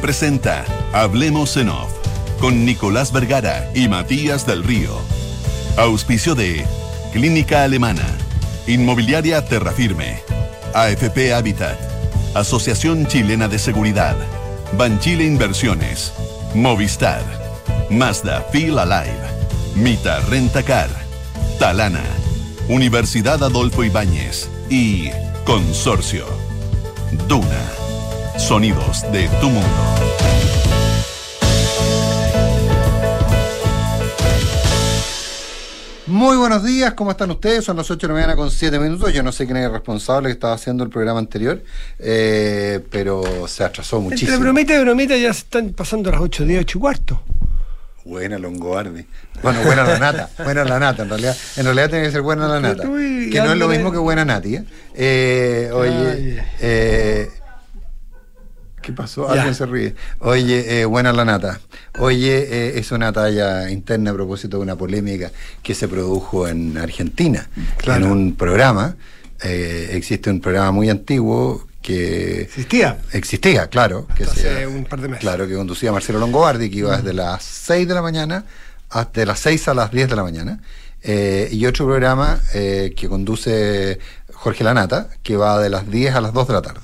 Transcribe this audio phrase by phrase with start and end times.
[0.00, 1.92] Presenta Hablemos en Off
[2.40, 4.98] con Nicolás Vergara y Matías del Río.
[5.76, 6.64] Auspicio de
[7.12, 8.06] Clínica Alemana,
[8.66, 10.22] Inmobiliaria Terrafirme,
[10.72, 11.78] AFP Habitat,
[12.34, 14.16] Asociación Chilena de Seguridad,
[14.78, 16.12] Banchile Inversiones,
[16.54, 17.22] Movistar,
[17.90, 19.20] Mazda Feel Alive,
[19.74, 20.88] Mita Rentacar,
[21.58, 22.04] Talana,
[22.68, 25.10] Universidad Adolfo Ibáñez y
[25.44, 26.24] Consorcio.
[27.28, 27.79] Duna.
[28.40, 29.68] Sonidos de tu mundo.
[36.06, 37.64] Muy buenos días, ¿cómo están ustedes?
[37.64, 39.12] Son las 8 de la mañana con 7 minutos.
[39.12, 41.62] Yo no sé quién es el responsable que estaba haciendo el programa anterior,
[41.98, 44.32] eh, pero se atrasó muchísimo.
[44.32, 47.22] Entre bromita y bromita ya se están pasando las 8, 10, 8 y cuarto.
[48.04, 49.04] Buena Longobardi.
[49.42, 50.30] Bueno, buena la nata.
[50.42, 51.36] buena la nata, en realidad.
[51.56, 52.82] En realidad tiene que ser buena la nata.
[52.82, 54.56] Que no es lo mismo que buena nati.
[54.56, 54.64] ¿eh?
[54.94, 57.30] Eh, oye, eh,
[58.82, 59.28] ¿Qué pasó?
[59.28, 59.94] Alguien se ríe.
[60.20, 61.60] Oye, eh, buena la nata.
[61.98, 65.30] Oye, eh, es una talla interna a propósito de una polémica
[65.62, 67.48] que se produjo en Argentina,
[67.84, 68.96] en un programa.
[69.42, 75.08] Eh, existe un programa muy antiguo que existía existía claro que hace un par de
[75.08, 78.44] meses claro que conducía Marcelo Longobardi que iba desde las 6 de la mañana
[78.90, 80.60] hasta las 6 a las 10 de la mañana
[81.02, 83.98] y otro programa que conduce
[84.34, 86.80] Jorge Lanata que va de las 10 a las 2 de la tarde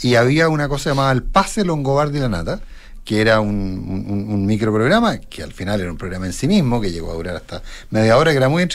[0.00, 2.60] y había una cosa llamada el Pase Longobardi la Nata,
[3.04, 6.90] que era un, un, microprograma, que al final era un programa en sí mismo, que
[6.90, 8.68] llegó a durar hasta media hora, que era muy,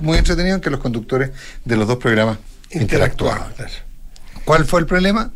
[0.00, 1.30] muy entretenido, en que los conductores
[1.64, 2.38] de los dos programas
[2.70, 3.54] interactuaban.
[4.44, 5.30] ¿Cuál fue el problema?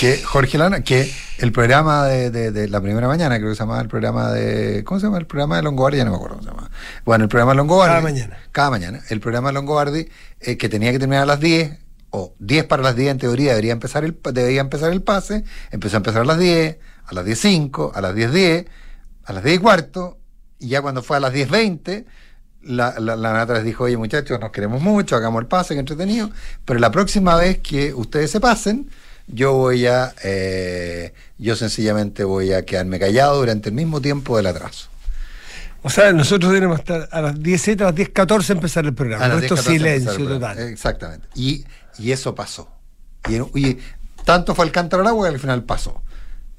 [0.00, 3.88] Que Jorge Lana, que el programa de, la primera mañana, creo que se llamaba el
[3.88, 4.82] programa de.
[4.84, 5.18] ¿Cómo se llama?
[5.18, 6.70] El programa de Longobardi, ya no me acuerdo cómo se llama.
[7.04, 7.90] Bueno, el programa de Longobardi.
[7.90, 8.38] Cada mañana.
[8.52, 9.00] Cada mañana.
[9.08, 10.08] El programa de Longobardi,
[10.40, 11.78] eh, que tenía que terminar a las 10,
[12.10, 15.96] o 10 para las 10 en teoría debería empezar el, debería empezar el pase, empezó
[15.96, 18.66] a empezar a las 10, a las 10.05, a las 10.10,
[19.24, 20.18] a las 10 y cuarto,
[20.58, 22.04] y ya cuando fue a las 10.20,
[22.62, 25.80] la, la, la Nata les dijo, oye muchachos, nos queremos mucho, hagamos el pase, que
[25.80, 26.30] entretenido,
[26.64, 28.90] pero la próxima vez que ustedes se pasen,
[29.28, 34.46] yo voy a, eh, yo sencillamente voy a quedarme callado durante el mismo tiempo del
[34.46, 34.88] atraso.
[35.82, 39.24] O sea, nosotros debemos estar a las 10.07, a las 10.14 empezar el programa.
[39.24, 40.58] A esto silencio total.
[40.58, 41.28] Exactamente.
[41.36, 41.64] Y
[41.98, 42.68] y eso pasó.
[43.54, 43.78] Y,
[44.24, 46.02] tanto fue el cántaro al agua que al final pasó.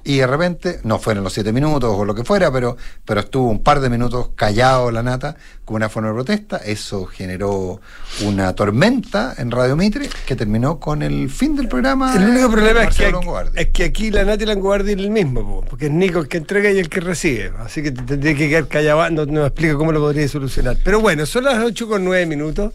[0.03, 3.49] Y de repente, no fueron los siete minutos o lo que fuera, pero, pero estuvo
[3.49, 5.35] un par de minutos callado la nata
[5.65, 6.57] con una forma de protesta.
[6.57, 7.81] Eso generó
[8.23, 12.15] una tormenta en Radio Mitre que terminó con el fin del programa.
[12.15, 14.97] El único problema es que, aquí, es que, aquí la nata y la Longobardi es
[14.97, 17.51] el mismo, porque es Nico el que entrega y el que recibe.
[17.59, 19.09] Así que tendría que quedar callado.
[19.11, 20.77] No, no me explico cómo lo podría solucionar.
[20.83, 22.73] Pero bueno, son las 8 con 9 minutos.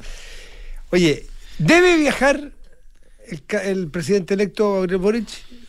[0.91, 1.27] Oye,
[1.59, 2.54] ¿debe viajar
[3.65, 5.29] el, presidente electo Gabriel Boric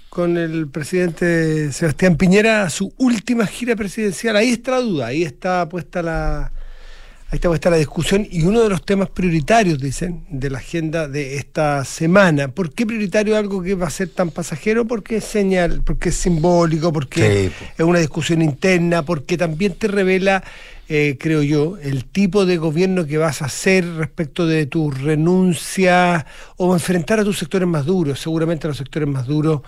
[0.09, 4.35] con el presidente Sebastián Piñera su última gira presidencial.
[4.37, 6.51] Ahí está la duda, ahí está puesta la,
[7.29, 11.35] ahí está la discusión y uno de los temas prioritarios, dicen, de la agenda de
[11.37, 12.49] esta semana.
[12.49, 14.85] ¿Por qué prioritario algo que va a ser tan pasajero?
[14.85, 20.43] Porque es señal, porque es simbólico, porque es una discusión interna, porque también te revela
[20.87, 26.27] eh, creo yo, el tipo de gobierno que vas a hacer respecto de tu renuncia
[26.57, 29.61] o enfrentar a tus sectores más duros, seguramente a los sectores más duros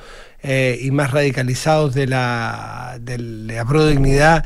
[0.43, 4.45] eh, y más radicalizados de la, de la dignidad,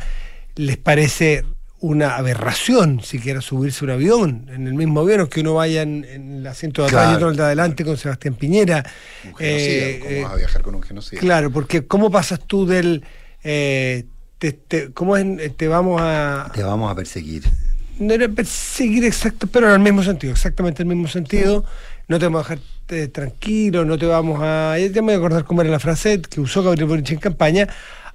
[0.56, 1.44] les parece
[1.81, 6.47] una aberración siquiera subirse un avión, en el mismo avión, que uno vaya en, el
[6.47, 8.86] asiento de atrás y otro el de adelante con Sebastián Piñera.
[9.25, 11.19] Un genocida, ¿cómo eh, vas a viajar con un genocida?
[11.19, 13.03] Claro, porque ¿cómo pasas tú del
[13.42, 15.56] te, ¿cómo es?
[15.56, 16.52] Te vamos a...
[16.53, 17.44] Te vamos a perseguir.
[18.00, 21.63] No era perseguir exacto, pero en el mismo sentido, exactamente el mismo sentido.
[22.08, 24.78] No te vamos a dejar tranquilo, no te vamos a...
[24.80, 27.68] Ya te voy a acordar cómo era la frase que usó Gabriel Boric en campaña,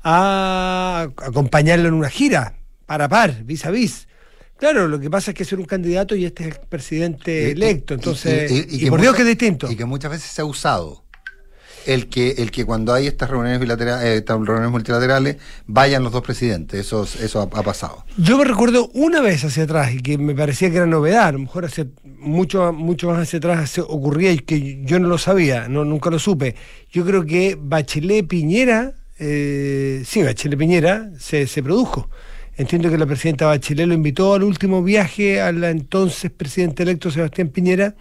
[0.02, 2.54] a acompañarlo en una gira,
[2.86, 4.08] para par, vis a vis.
[4.58, 7.92] Claro, lo que pasa es que es un candidato y este es el presidente electo,
[7.92, 8.50] entonces...
[8.50, 9.70] Y, por Dios que es distinto.
[9.70, 11.04] Y que muchas veces se ha usado
[11.86, 15.36] el que, el que cuando hay estas reuniones bilaterales, eh, estas reuniones multilaterales,
[15.66, 16.80] vayan los dos presidentes.
[16.80, 18.04] Eso, eso ha, pasado.
[18.16, 21.32] Yo me recuerdo una vez hacia atrás, y que me parecía que era novedad, a
[21.32, 25.68] lo mejor hace mucho, mucho más hacia atrás ocurría y que yo no lo sabía,
[25.68, 26.56] no, nunca lo supe.
[26.90, 32.08] Yo creo que Bachelet Piñera, eh, sí, Bachelet Piñera se, se produjo.
[32.58, 37.10] Entiendo que la presidenta Bachelet lo invitó al último viaje a la entonces presidente electo
[37.10, 37.94] Sebastián Piñera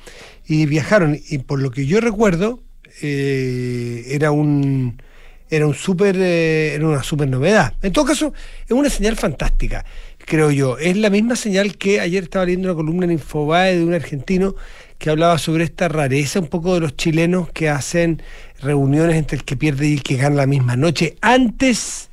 [0.47, 1.19] y viajaron.
[1.29, 2.61] Y por lo que yo recuerdo,
[3.01, 5.01] eh, era un
[5.49, 7.73] era un super eh, era una super novedad.
[7.81, 8.33] En todo caso,
[8.65, 9.85] es una señal fantástica,
[10.17, 10.77] creo yo.
[10.77, 14.55] Es la misma señal que ayer estaba leyendo una columna en Infobae de un argentino
[14.97, 18.21] que hablaba sobre esta rareza un poco de los chilenos que hacen
[18.61, 21.17] reuniones entre el que pierde y el que gana la misma noche.
[21.21, 22.04] Antes,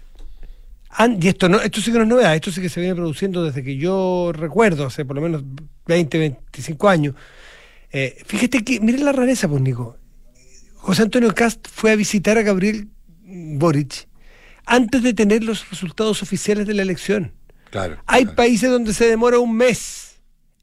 [1.21, 3.45] y esto, no, esto sí que no es novedad, esto sí que se viene produciendo
[3.45, 5.43] desde que yo recuerdo, hace por lo menos
[5.87, 7.15] 20, 25 años.
[7.91, 9.97] Eh, fíjate que, miren la rareza, pues Nico.
[10.75, 12.89] José Antonio Cast fue a visitar a Gabriel
[13.25, 14.09] Boric
[14.67, 17.33] antes de tener los resultados oficiales de la elección.
[17.71, 17.99] Claro.
[18.07, 20.21] Hay países donde se demora un mes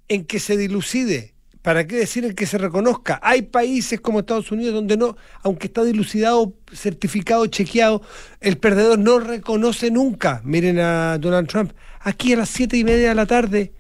[0.08, 1.34] en que se dilucide.
[1.62, 3.20] ¿Para qué decir en que se reconozca?
[3.22, 8.02] Hay países como Estados Unidos donde no, aunque está dilucidado, certificado, chequeado,
[8.40, 10.42] el perdedor no reconoce nunca.
[10.46, 11.74] Miren a Donald Trump.
[12.00, 13.74] Aquí a las siete y media de la tarde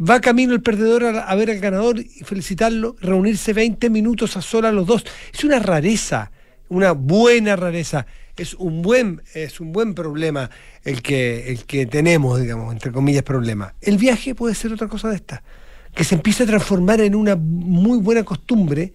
[0.00, 4.74] va camino el perdedor a, ver al ganador y felicitarlo, reunirse 20 minutos a solas
[4.74, 5.04] los dos.
[5.32, 6.32] Es una rareza,
[6.68, 10.50] una buena rareza es un buen, es un buen problema
[10.84, 13.74] el que, el que tenemos, digamos, entre comillas, problema.
[13.80, 15.42] El viaje puede ser otra cosa de esta,
[15.94, 18.92] que se empieza a transformar en una muy buena costumbre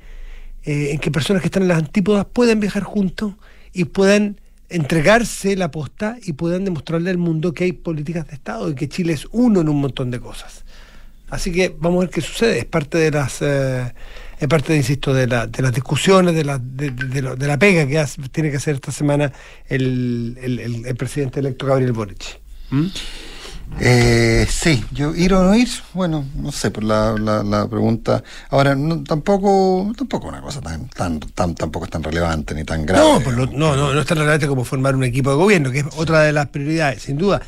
[0.63, 3.33] eh, en que personas que están en las antípodas puedan viajar juntos
[3.73, 4.39] y puedan
[4.69, 8.89] entregarse la posta y puedan demostrarle al mundo que hay políticas de Estado y que
[8.89, 10.65] Chile es uno en un montón de cosas.
[11.29, 12.59] Así que vamos a ver qué sucede.
[12.59, 13.41] Es parte de las...
[13.41, 13.93] Eh,
[14.39, 18.05] es parte, insisto, de, la, de las discusiones, de la, de, de, la pega que
[18.29, 19.33] tiene que hacer esta semana
[19.67, 20.37] el,
[20.85, 22.39] el, presidente electo Gabriel Boric.
[22.69, 22.85] ¿Mm?
[23.79, 28.23] Eh, sí, yo ir o no ir, bueno, no sé, por la, la, pregunta.
[28.49, 32.85] Ahora, no, tampoco, tampoco una cosa tan, tan, tan, tampoco es tan relevante ni tan
[32.85, 33.23] grave.
[33.25, 35.85] No, no, no, no, es tan relevante como formar un equipo de gobierno, que es
[35.95, 37.41] otra de las prioridades, sin duda.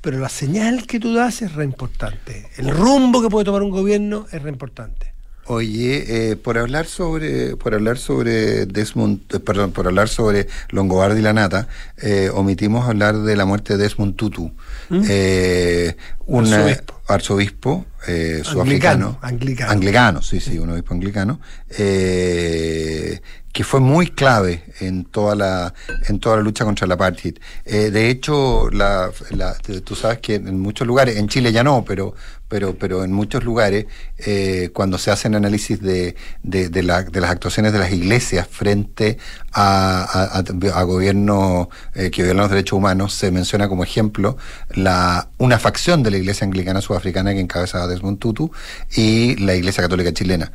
[0.00, 2.48] Pero la señal que tú das es re importante.
[2.56, 5.15] El rumbo que puede tomar un gobierno es re importante.
[5.48, 11.20] Oye, eh, por hablar sobre, por hablar sobre Desmond, eh, perdón, por hablar sobre Longobardi
[11.20, 14.50] y la Nata, eh, omitimos hablar de la muerte de Desmond Tutu,
[14.88, 15.04] ¿Mm?
[16.26, 16.52] un
[17.06, 17.86] arzobispo,
[18.42, 21.40] sudafricano, anglicano, anglicano, sí, sí, un obispo anglicano,
[23.56, 25.72] que fue muy clave en toda la
[26.08, 27.38] en toda la lucha contra la apartheid.
[27.64, 29.10] Eh, de hecho, la,
[29.82, 32.14] tú sabes que en muchos lugares, en Chile ya no, pero
[32.48, 33.86] pero pero en muchos lugares,
[34.18, 39.18] eh, cuando se hacen análisis de, de, de, las actuaciones de las iglesias frente
[39.58, 40.42] a,
[40.74, 44.36] a, gobiernos eh, que violan los derechos humanos, se menciona como ejemplo
[44.74, 48.50] la una facción de la iglesia anglicana sudafricana que encabezaba Desmond Tutu
[48.94, 50.52] y la iglesia católica chilena,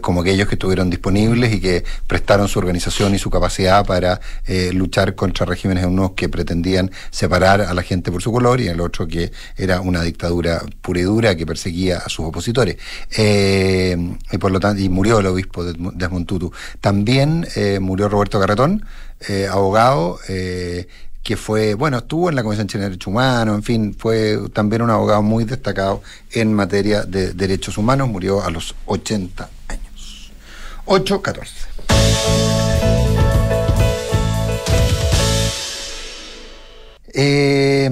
[0.00, 4.70] como aquellos que estuvieron disponibles y que prestaron su organización y su capacidad para eh,
[4.72, 8.80] luchar contra regímenes unos que pretendían separar a la gente por su color y el
[8.80, 12.76] otro que era una dictadura pura y dura que perseguía a sus opositores.
[13.16, 13.96] Eh,
[14.30, 15.74] y por lo tanto, y murió el obispo de
[16.26, 16.52] Tutu.
[16.80, 18.84] También eh, murió Roberto Carretón,
[19.50, 20.18] abogado
[21.22, 24.82] que fue, bueno, estuvo en la Comisión Chilena de Derechos Humanos, en fin, fue también
[24.82, 26.02] un abogado muy destacado
[26.32, 30.32] en materia de derechos humanos, murió a los 80 años.
[30.86, 31.48] 8-14.
[37.14, 37.90] Eh,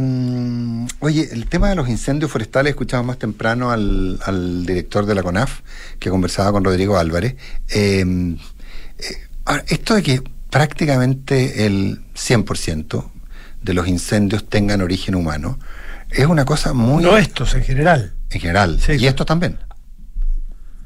[1.01, 5.61] oye, el tema de los incendios forestales, escuchaba más temprano al, director de la CONAF,
[6.01, 7.37] que conversaba con Rodrigo Álvarez.
[7.69, 8.05] Eh,
[8.99, 9.30] eh,
[9.69, 13.11] esto de que prácticamente el 100%
[13.63, 15.59] de los incendios tengan origen humano,
[16.11, 17.03] es una cosa muy...
[17.03, 18.15] No estos, en general.
[18.31, 18.81] En general.
[18.89, 19.59] y estos también.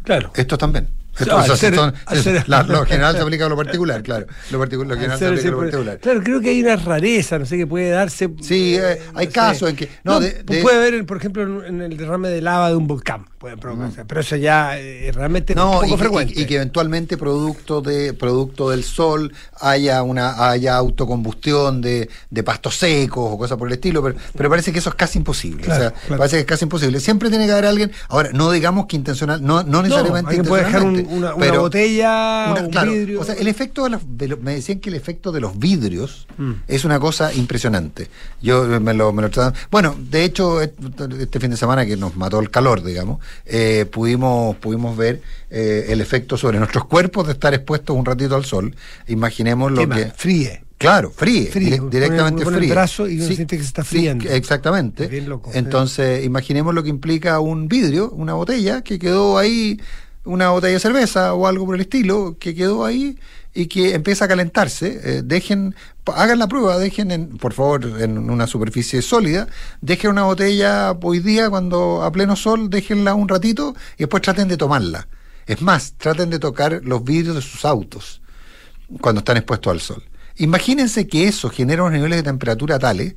[0.02, 0.32] Claro.
[0.34, 4.26] Estos también lo general se aplica a lo particular, claro.
[4.50, 5.99] Lo, particular, lo general se aplica a lo particular.
[5.99, 8.30] Claro, creo que hay una rareza, no sé, que puede darse.
[8.42, 9.88] Sí, eh, hay casos en que.
[10.02, 14.06] No, puede haber, por ejemplo, en el derrame de lava de un volcán, puede provocarse,
[14.06, 16.40] pero eso ya eh, realmente no, es poco frecuente.
[16.40, 22.78] Y, que eventualmente, producto de producto del sol, haya una haya autocombustión de, de pastos
[22.78, 25.70] secos o cosas por el estilo, pero, pero parece que eso es casi imposible.
[25.70, 27.00] o sea, parece que es casi imposible.
[27.00, 27.92] Siempre tiene que haber alguien.
[28.08, 30.42] Ahora, no digamos que intencional, no, no necesariamente.
[30.42, 33.20] puede dejar un una, botella, un vidrio.
[33.20, 36.52] O sea, el efecto de los, me decían que el efecto de los vidrios mm.
[36.66, 38.08] es una cosa impresionante.
[38.40, 39.28] Yo me lo, me lo
[39.70, 44.57] Bueno, de hecho, este fin de semana que nos mató el calor, digamos, eh, pudimos,
[44.57, 48.75] pudimos ver eh, el efecto sobre nuestros cuerpos de estar expuestos un ratito al sol.
[49.09, 50.12] Imaginemos lo que.
[50.17, 50.62] Fríe.
[50.76, 51.50] Claro, fríe,
[51.91, 52.59] directamente fríe.
[52.59, 54.29] el brazo y siente que se está friendo.
[54.29, 55.09] exactamente.
[55.55, 59.81] Entonces, imaginemos lo que implica un vidrio, una botella que quedó ahí
[60.25, 63.19] una botella de cerveza o algo por el estilo que quedó ahí
[63.54, 68.30] y que empieza a calentarse, eh, dejen, hagan la prueba, dejen, en, por favor, en
[68.30, 69.46] una superficie sólida,
[69.80, 74.49] dejen una botella hoy día cuando a pleno sol, déjenla un ratito y después traten
[74.49, 75.06] de tomarla.
[75.46, 78.20] Es más, traten de tocar los vidrios de sus autos
[79.00, 80.02] cuando están expuestos al sol.
[80.37, 83.14] Imagínense que eso genera unos niveles de temperatura tales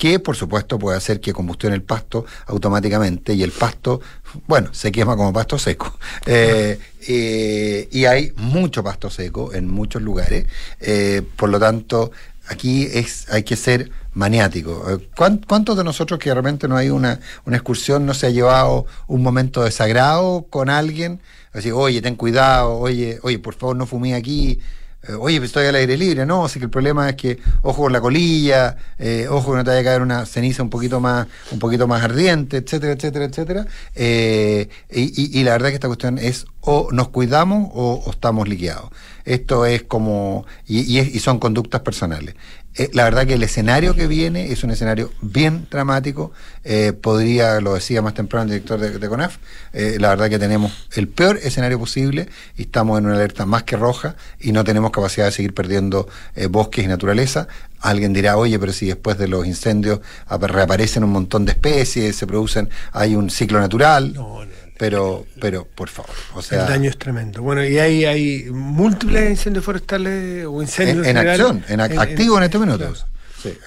[0.00, 4.00] que por supuesto puede hacer que combustione el pasto automáticamente y el pasto,
[4.46, 5.96] bueno, se quema como pasto seco.
[6.26, 6.78] Eh,
[7.08, 10.46] eh, y hay mucho pasto seco en muchos lugares,
[10.80, 12.12] eh, por lo tanto,
[12.48, 15.00] aquí es, hay que ser maniático.
[15.16, 19.22] ¿Cuántos de nosotros que realmente no hay una, una excursión, no se ha llevado un
[19.22, 21.20] momento de sagrado con alguien?
[21.52, 24.60] Así, oye, ten cuidado, oye, oye, por favor no fumé aquí,
[25.08, 27.82] eh, oye, pues estoy al aire libre, no, así que el problema es que ojo
[27.84, 31.00] con la colilla, eh, ojo que no te vaya a caer una ceniza un poquito
[31.00, 33.66] más, un poquito más ardiente, etcétera, etcétera, etcétera.
[33.94, 38.90] Eh, y, la verdad que esta cuestión es o nos cuidamos o, estamos liquidados.
[39.24, 42.34] Esto es como, y, y son conductas personales.
[42.76, 46.32] Eh, la verdad que el escenario que viene es un escenario bien dramático.
[46.64, 49.38] Eh, podría, lo decía más temprano el director de, CONAF,
[49.72, 53.64] eh, la verdad que tenemos el peor escenario posible y estamos en una alerta más
[53.64, 56.08] que roja y no tenemos capacidad de seguir perdiendo
[56.50, 57.48] bosques y naturaleza.
[57.80, 62.26] Alguien dirá, oye, pero si después de los incendios reaparecen un montón de especies, se
[62.26, 64.12] producen, hay un ciclo natural.
[64.12, 66.14] No, no pero, pero por favor.
[66.32, 67.42] O sea, el daño es tremendo.
[67.42, 71.06] Bueno, y hay, hay múltiples incendios forestales o incendios.
[71.06, 73.04] En, acción, en, activo en, estos minutos.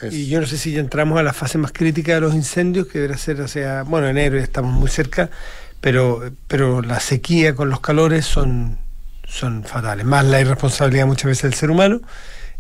[0.10, 2.88] Y yo no sé si ya entramos a la fase más crítica de los incendios,
[2.88, 5.30] que deberá ser, sea, bueno, enero ya estamos muy cerca,
[5.82, 8.80] pero, pero la sequía con los calores son,
[9.28, 10.08] son fatales.
[10.08, 12.02] Más la irresponsabilidad muchas veces del ser humano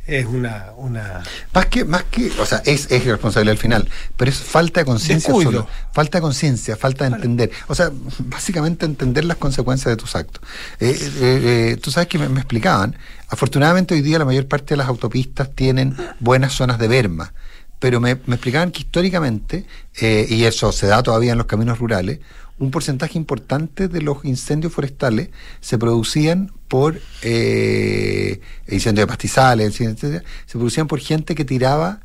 [0.05, 1.23] es una, una...
[1.53, 4.85] Más que, más que, o sea, es, es irresponsable al final, pero es falta de
[4.85, 5.65] conciencia solo.
[5.93, 7.51] Falta de conciencia, falta de entender.
[7.67, 10.41] O sea, básicamente entender las consecuencias de tus actos.
[10.79, 12.97] Eh, eh, eh, tú sabes que me, explicaban,
[13.29, 17.33] afortunadamente hoy día la mayor parte de las autopistas tienen buenas zonas de berma,
[17.79, 19.65] pero me, me explicaban que históricamente,
[20.01, 22.19] y eso se da todavía en los caminos rurales,
[22.63, 25.29] un porcentaje importante de los incendios forestales
[25.59, 31.99] se producían por eh, incendios de pastizales, etcétera, se producían por gente que tiraba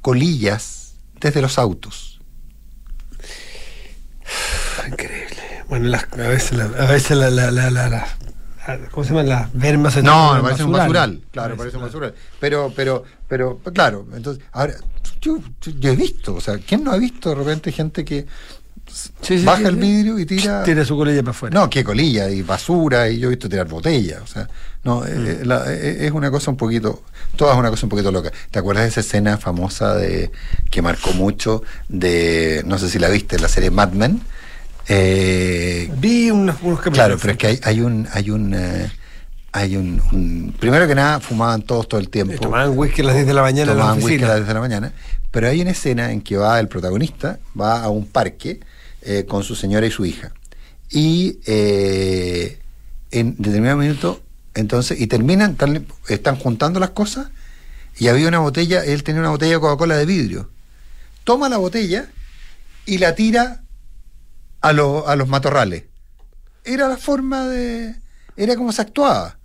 [0.00, 2.20] colillas desde los autos.
[4.86, 5.36] Increíble.
[5.68, 8.06] Bueno, las, a veces, la, a veces la, la, la,
[8.92, 9.24] ¿cómo se llama?
[9.24, 10.02] Las vermas.
[10.02, 12.14] No, me parece un basural, claro, parece un basural.
[12.38, 14.74] Pero, pero, pero, claro, entonces, ahora,
[15.20, 18.26] yo, yo, he visto, o sea, ¿quién no ha visto de repente gente que
[19.44, 20.62] baja el vidrio y tira.
[20.62, 21.58] Tira su colilla para afuera.
[21.58, 24.20] No, qué colilla, y basura, y yo he visto tirar botellas.
[24.22, 24.48] O sea,
[24.84, 25.50] no, eh, mm.
[25.68, 27.02] eh, es una cosa un poquito.
[27.36, 28.32] Toda es una cosa un poquito loca.
[28.50, 30.30] ¿Te acuerdas de esa escena famosa de
[30.70, 32.62] que marcó mucho de.
[32.66, 34.20] No sé si la viste, la serie Mad Men?
[34.88, 38.08] Eh, Vi unos, unos Claro, pero es que hay, hay un.
[38.12, 38.54] Hay un
[39.56, 42.34] hay un, Primero que nada, fumaban todos todo el tiempo.
[42.38, 43.72] Tomaban whisky a las 10 de la mañana.
[43.72, 44.92] Tomaban whisky a las 10 de la mañana.
[45.30, 48.60] Pero hay una escena en que va el protagonista, va a un parque
[49.08, 50.32] eh, con su señora y su hija.
[50.90, 52.60] Y eh,
[53.12, 54.20] en determinado minuto,
[54.54, 55.56] entonces, y terminan,
[56.08, 57.28] están, juntando las cosas,
[57.98, 60.50] y había una botella, él tenía una botella de Coca-Cola de vidrio.
[61.22, 62.08] Toma la botella
[62.84, 63.62] y la tira
[64.60, 65.84] a, a los matorrales.
[66.64, 67.94] Era la forma de.
[68.36, 69.38] Era como se actuaba.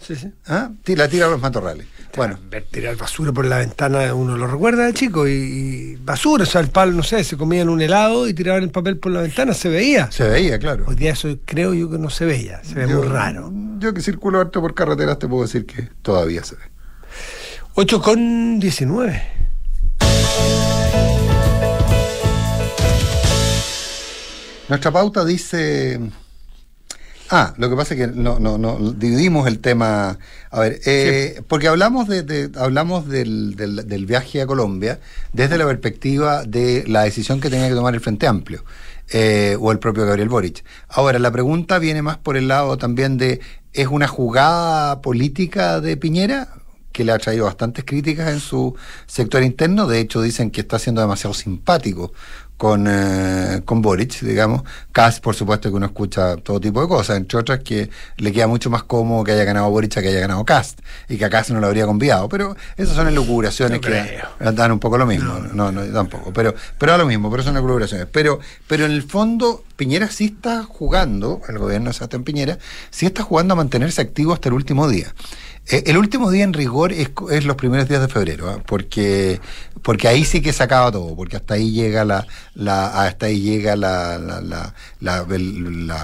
[0.00, 0.32] Sí, sí.
[0.46, 0.70] ¿Ah?
[0.86, 1.86] La tira a los matorrales.
[2.16, 2.38] Bueno.
[2.50, 6.60] Ver tirar basura por la ventana, uno lo recuerda de chico, y, basura, o sea,
[6.60, 9.54] el palo, no sé, se comían un helado y tiraban el papel por la ventana,
[9.54, 10.10] se veía.
[10.10, 10.84] Se veía, claro.
[10.86, 13.52] Hoy día eso creo yo que no se veía, se ve muy raro.
[13.78, 16.62] Yo que circulo harto por carreteras te puedo decir que todavía se ve.
[17.74, 19.22] 8 con 19.
[24.68, 26.00] Nuestra pauta dice
[27.30, 30.18] Ah, lo que pasa es que no, no, no dividimos el tema.
[30.50, 34.98] A ver, eh, porque hablamos de, hablamos del, del, viaje a Colombia
[35.32, 38.64] desde la perspectiva de la decisión que tenía que tomar el Frente Amplio.
[39.10, 40.62] Eh, o el propio Gabriel Boric.
[40.88, 43.40] Ahora, la pregunta viene más por el lado también de,
[43.72, 46.48] ¿es una jugada política de Piñera?
[46.92, 48.74] que le ha traído bastantes críticas en su
[49.06, 52.12] sector interno, de hecho dicen que está siendo demasiado simpático
[52.58, 54.62] con, eh, con Boric, digamos.
[54.92, 58.48] Kass, por supuesto, que uno escucha todo tipo de cosas, entre otras que le queda
[58.48, 61.30] mucho más cómodo que haya ganado Boric a que haya ganado Cast y que a
[61.30, 62.28] Cast no lo habría conviado.
[62.28, 65.38] Pero esas son elucubraciones que dan un poco lo mismo.
[65.54, 66.32] No, no, tampoco.
[66.32, 68.08] Pero, pero da lo mismo, pero son elucubraciones.
[68.10, 72.58] Pero, pero en el fondo, Piñera sí está jugando, el gobierno de Sebastián Piñera,
[72.90, 75.14] sí está jugando a mantenerse activo hasta el último día.
[75.70, 77.10] Eh, el último día en rigor es,
[77.44, 78.62] los primeros días de febrero, ¿ah?
[78.66, 79.40] porque
[79.82, 83.40] porque ahí sí que se acaba todo, porque hasta ahí llega la, la hasta ahí
[83.40, 86.00] llega la, la, la, el,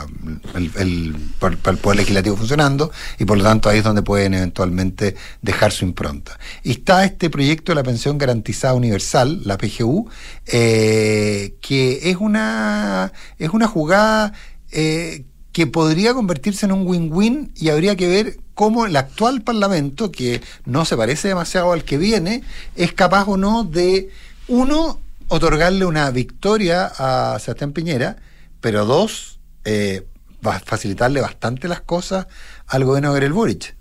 [0.55, 5.85] el, poder legislativo funcionando y por lo tanto ahí es donde pueden eventualmente dejar su
[5.85, 6.39] impronta.
[6.63, 10.09] Y está este proyecto de la pensión garantizada universal, la PGU,
[10.47, 14.33] eh, que es una es una jugada
[14.71, 20.11] eh, que podría convertirse en un win-win y habría que ver cómo el actual Parlamento,
[20.11, 22.43] que no se parece demasiado al que viene,
[22.75, 24.11] es capaz o no de,
[24.49, 28.17] uno, otorgarle una victoria a Sebastián Piñera,
[28.61, 30.05] pero dos, eh,
[30.45, 32.27] va a facilitarle bastante las cosas
[32.67, 33.77] al gobierno de Gabriel Boric.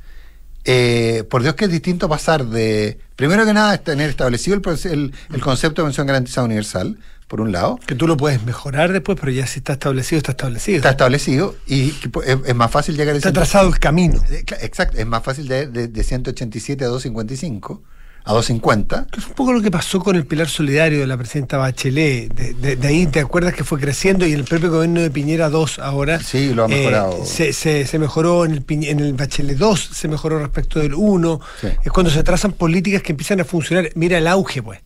[0.66, 5.42] Eh, por Dios que es distinto pasar de, primero que nada, tener establecido el, el,
[5.42, 7.00] concepto de pensión garantizada universal,
[7.34, 7.80] por un lado.
[7.88, 10.78] Que tú lo puedes mejorar después, pero ya si está establecido, está establecido.
[10.78, 11.92] Está establecido y
[12.28, 13.18] es, más fácil llegar a.
[13.18, 14.22] Está trazado el camino.
[14.30, 17.82] Eh, exacto, es más fácil de, de, de 187 a 255
[18.26, 19.08] a 250.
[19.18, 22.32] Es un poco lo que pasó con el pilar solidario de la presidenta Bachelet.
[22.36, 25.80] De, ahí te acuerdas que fue creciendo y en el propio gobierno de Piñera 2
[25.80, 26.20] ahora.
[26.20, 27.20] Sí, lo ha mejorado.
[27.40, 31.42] Eh, se, mejoró en el, en el Bachelet 2, se mejoró respecto del 1.
[31.84, 33.90] Es cuando se trazan políticas que empiezan a funcionar.
[33.96, 34.82] Mira el auge, pues.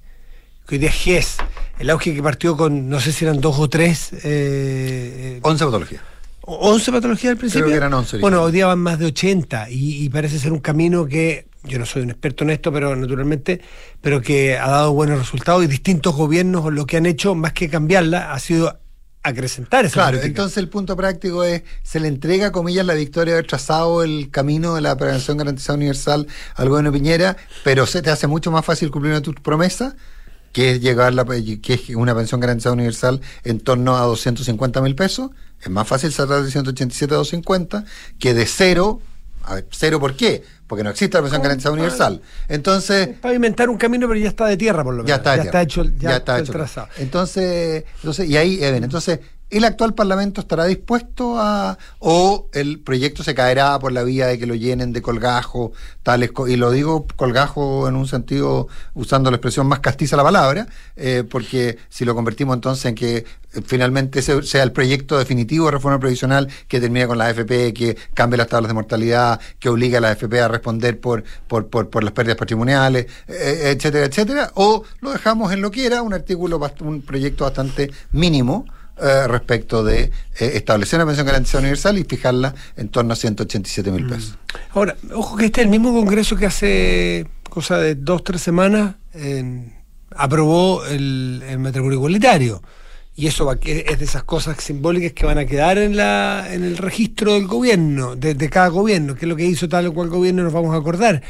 [0.67, 1.37] Que hoy día es GES.
[1.79, 4.09] El auge que partió con, no sé si eran dos o tres.
[4.23, 6.01] Eh, 11 patologías.
[6.41, 7.65] 11 patologías al principio.
[7.65, 8.17] Creo que eran 11.
[8.17, 11.79] Bueno, hoy día van más de 80 y, y parece ser un camino que yo
[11.79, 13.61] no soy un experto en esto, pero naturalmente,
[14.01, 17.69] pero que ha dado buenos resultados y distintos gobiernos lo que han hecho, más que
[17.69, 18.79] cambiarla, ha sido
[19.23, 23.39] acrecentar esa Claro, entonces el punto práctico es, se le entrega, comillas, la victoria de
[23.39, 28.09] haber trazado el camino de la prevención garantizada universal al gobierno Piñera, pero se te
[28.09, 29.95] hace mucho más fácil cumplir una tu promesa,
[30.51, 34.95] que es llegar la, que es una pensión garantizada universal en torno a 250 mil
[34.95, 35.31] pesos.
[35.61, 37.85] Es más fácil saltar de 187 a 250
[38.19, 39.01] que de cero
[39.47, 40.43] a ver, cero, ¿por qué?
[40.67, 42.21] Porque no existe la pensión garantizada universal.
[42.49, 43.07] Entonces.
[43.21, 45.07] Para inventar un camino, pero ya está de tierra, por lo menos.
[45.07, 46.51] Ya está, ya está hecho, ya, está hecho.
[46.51, 46.89] trazado.
[46.97, 51.77] Entonces, entonces, y ahí, Eben, entonces, ¿El actual Parlamento estará dispuesto a...
[51.99, 55.71] o el proyecto se caerá por la vía de que lo llenen de colgajo,
[56.03, 56.31] tales...
[56.47, 61.23] y lo digo colgajo en un sentido, usando la expresión más castiza la palabra, eh,
[61.29, 63.25] porque si lo convertimos entonces en que eh,
[63.65, 67.97] finalmente ese sea el proyecto definitivo de reforma previsional que termine con la AFP, que
[68.13, 72.03] cambie las tablas de mortalidad, que obliga a la AFP a responder por, por, por,
[72.03, 76.59] las pérdidas patrimoniales, eh, etcétera, etcétera, o lo dejamos en lo que era, un artículo,
[76.81, 78.65] un proyecto bastante mínimo,
[79.01, 80.11] eh, respecto de eh,
[80.55, 84.31] establecer una pensión garantizada universal y fijarla en torno a 187 mil pesos.
[84.31, 84.57] Mm.
[84.77, 88.95] Ahora, ojo que este es el mismo Congreso que hace cosa de dos, tres semanas
[90.15, 92.61] aprobó el, matrimonio igualitario.
[93.15, 93.59] Y eso es
[93.99, 98.15] de esas cosas simbólicas que van a quedar en, la, en el registro del gobierno,
[98.15, 100.77] de, cada gobierno, que es lo que hizo tal o cual gobierno nos vamos a
[100.77, 101.23] acordar.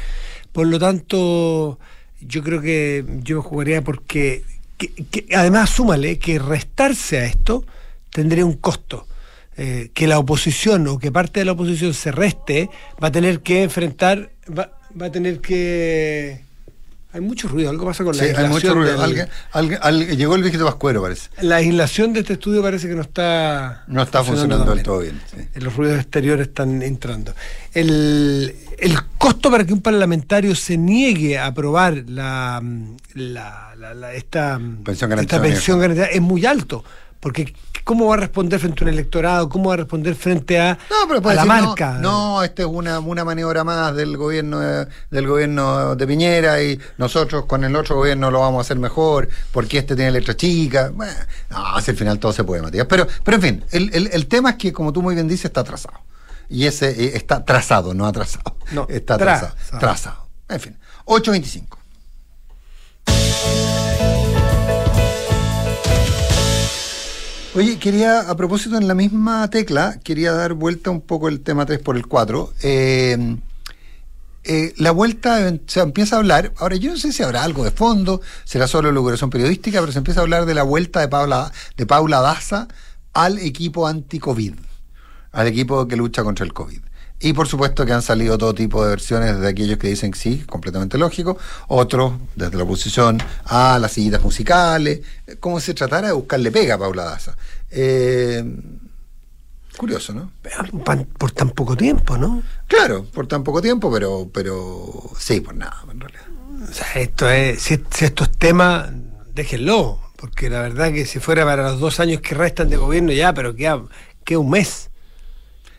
[0.52, 1.78] Por lo tanto,
[2.20, 4.44] yo creo que yo jugaría porque
[5.34, 7.64] además súmale que restarse a esto
[8.10, 9.06] tendría un costo.
[9.60, 12.70] Eh, que la oposición o que parte de la oposición se reste,
[13.02, 16.44] va a tener que enfrentar, va, va a tener que
[17.10, 19.06] hay mucho ruido, algo pasa con la hay mucho ruido.
[19.90, 21.30] llegó el viejito Pascuero, parece.
[21.40, 23.84] La aislación de este estudio parece que no está...
[23.86, 25.20] No está funcionando, del todo bien.
[25.54, 27.34] Los ruidos exteriores están entrando.
[27.72, 28.54] El,
[29.16, 32.62] costo para que un parlamentario se niegue a aprobar la,
[34.14, 36.84] esta pensión esta pensión garantizada es muy alto
[37.20, 37.54] porque
[37.84, 39.48] ¿cómo va a responder frente a un electorado?
[39.48, 40.78] ¿Cómo va a responder frente a,
[41.34, 41.98] la marca?
[42.00, 46.78] No, esta es una, una maniobra más del gobierno de, del gobierno de Piñera y
[46.98, 50.90] nosotros con el otro gobierno lo vamos a hacer mejor porque este tiene letra chica.
[50.94, 51.12] Bueno,
[51.50, 52.86] no, el final todo se puede, Matías.
[52.88, 55.98] Pero, pero en fin, el, tema es que, como tú muy bien dices, está trazado.
[56.50, 58.56] Y ese eh, está trazado, no atrasado.
[58.72, 59.54] No, está trazado.
[59.78, 60.28] Trazado.
[60.48, 60.76] En fin,
[61.06, 61.78] 8.25.
[67.54, 71.64] Oye, quería, a propósito en la misma tecla, quería dar vuelta un poco el tema
[71.64, 72.52] 3 por el 4.
[72.62, 73.36] Eh,
[74.44, 77.70] eh, la vuelta se empieza a hablar, ahora yo no sé si habrá algo de
[77.70, 81.50] fondo, será solo locuración periodística, pero se empieza a hablar de la vuelta de Paula,
[81.76, 82.68] de Paula Daza
[83.14, 84.54] al equipo anti-COVID,
[85.32, 86.80] al equipo que lucha contra el COVID.
[87.20, 90.44] Y por supuesto que han salido todo tipo de versiones de aquellos que dicen sí,
[90.46, 95.00] completamente lógico, otros desde la oposición a las sillitas musicales,
[95.40, 97.36] como si se tratara de buscarle pega a Paula Daza.
[97.70, 98.44] Eh,
[99.78, 100.30] curioso, ¿no?
[101.18, 102.42] Por tan poco tiempo, ¿no?
[102.66, 106.24] Claro, por tan poco tiempo, pero, pero sí, por nada, en realidad.
[106.68, 108.90] O sea, esto es, si, estos temas,
[109.34, 113.12] déjenlo, porque la verdad que si fuera para los dos años que restan de gobierno
[113.12, 113.82] ya, pero queda,
[114.24, 114.90] queda un mes.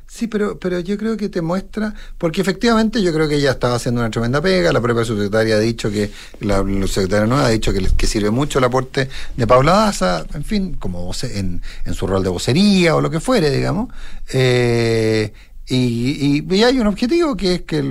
[0.09, 3.75] Sí, pero, pero yo creo que te muestra, porque efectivamente yo creo que ella estaba
[3.75, 7.71] haciendo una tremenda pega, la propia subsecretaria ha dicho que, la, subsecretaria nueva ha dicho
[7.71, 12.07] que, que sirve mucho el aporte de Paula Daza, en fin, como en, en su
[12.07, 13.89] rol de vocería o lo que fuere, digamos.
[14.33, 15.31] Eh,
[15.71, 17.83] y, y, hay un objetivo que es que,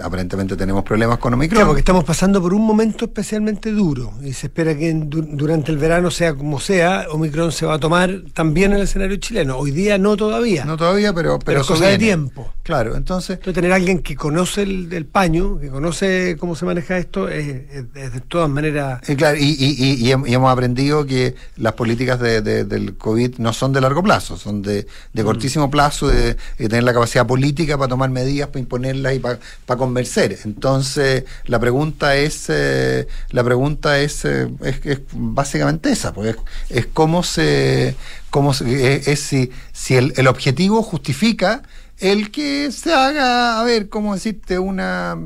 [0.00, 1.56] aparentemente tenemos problemas con Omicron.
[1.56, 5.78] Claro, porque estamos pasando por un momento especialmente duro y se espera que durante el
[5.78, 9.58] verano, sea como sea, Omicron se va a tomar también en el escenario chileno.
[9.58, 10.64] Hoy día no todavía.
[10.64, 12.52] No todavía, pero, pero, cosa de tiempo.
[12.64, 13.38] Claro, entonces.
[13.40, 18.48] Tener alguien que conoce el, paño, que conoce cómo se maneja esto, es, de todas
[18.48, 19.06] maneras.
[19.06, 23.74] Eh, claro, y, y, y, hemos aprendido que las políticas de, del COVID no son
[23.74, 25.26] de largo plazo, son de, de mm.
[25.26, 29.76] cortísimo plazo, de, tener la capacidad política para tomar medidas, para imponerlas y para, para
[29.76, 30.38] convencer.
[30.46, 36.34] Entonces, la pregunta es, eh, la pregunta es, eh, es, básicamente esa, pues
[36.70, 37.94] es, cómo se,
[38.30, 41.60] cómo es, si, si el, el objetivo justifica
[41.98, 44.58] el que se haga, a ver, ¿cómo decirte?
[44.58, 45.16] Una...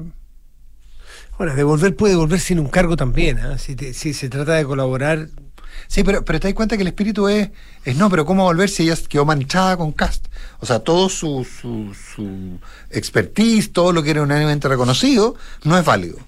[1.36, 3.92] Bueno, devolver puede devolver sin un cargo también, ¿eh?
[3.92, 5.28] si, se trata de colaborar.
[5.86, 7.50] Sí, pero, pero te das cuenta que el espíritu es,
[7.84, 10.26] es no, pero ¿cómo volver si ella quedó manchada con Cast?
[10.58, 12.58] O sea, todo su, su, su
[12.90, 16.18] expertise, todo lo que era unánimemente reconocido, no es válido.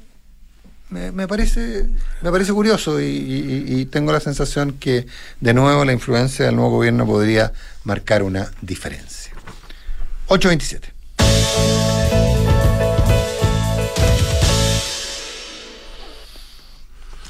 [0.90, 1.88] Me, me, parece
[2.20, 5.07] me parece curioso y, y, tengo la sensación que
[5.40, 7.53] de nuevo la influencia del nuevo gobierno podría
[7.85, 9.19] marcar una diferencia.
[10.30, 10.92] 827.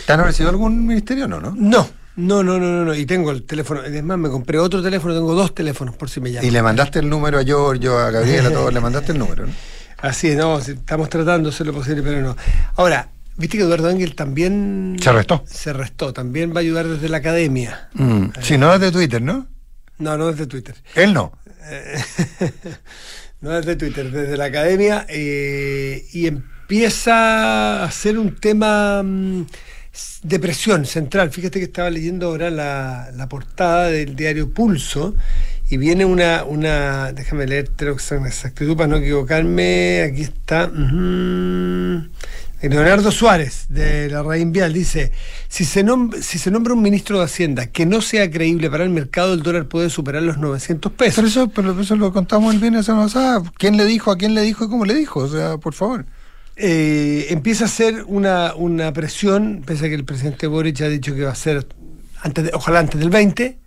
[0.04, 1.54] ¿Te han ofrecido algún ministerio o no, no?
[1.56, 1.88] No.
[2.16, 5.34] No, no, no, no, y tengo el teléfono, es más, me compré otro teléfono, tengo
[5.34, 6.46] dos teléfonos por si me llaman.
[6.46, 9.46] Y le mandaste el número a Giorgio, a Gabriela, a todos, le mandaste el número,
[9.46, 9.52] ¿no?
[10.02, 12.36] Así, no, estamos tratando de hacer lo posible, pero no.
[12.76, 14.98] Ahora, viste que Eduardo Ángel también...
[15.00, 15.42] Se restó.
[15.46, 17.88] Se restó, también va a ayudar desde la academia.
[17.94, 18.26] Mm.
[18.42, 19.46] Sí, no desde Twitter, ¿no?
[19.96, 20.74] No, no desde Twitter.
[20.94, 21.32] Él no.
[23.40, 29.46] no desde Twitter, desde la academia, eh, y empieza a ser un tema mm,
[30.23, 31.31] de presión central.
[31.31, 35.14] Fíjate que estaba leyendo ahora la, portada del diario Pulso
[35.68, 40.70] y viene una, una déjame leer con exactitud para no equivocarme, aquí está.
[42.68, 45.12] Leonardo Suárez, de la Raín Vial, dice,
[45.49, 45.83] si se,
[46.20, 49.42] si se nombra un ministro de Hacienda que no sea creíble para el mercado, el
[49.42, 51.16] dólar puede superar los 900 pesos.
[51.16, 53.42] Pero eso, pero eso lo contamos el viernes pasada.
[53.57, 55.20] ¿Quién le dijo, a quién le dijo y cómo le dijo?
[55.20, 56.05] O sea, por favor.
[56.57, 61.14] Eh, empieza a ser una, una presión, pese a que el presidente Boric ha dicho
[61.14, 61.66] que va a ser,
[62.20, 63.59] antes ojalá antes del 20.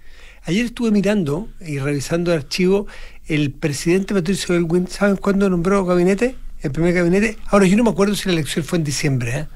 [0.44, 2.86] Ayer estuve mirando y revisando el archivo,
[3.26, 6.36] el presidente Patricio Elwin, ¿saben cuándo nombró gabinete?
[6.64, 7.38] El primer gabinete.
[7.48, 9.48] Ahora, yo no me acuerdo si la elección fue en diciembre, ¿eh?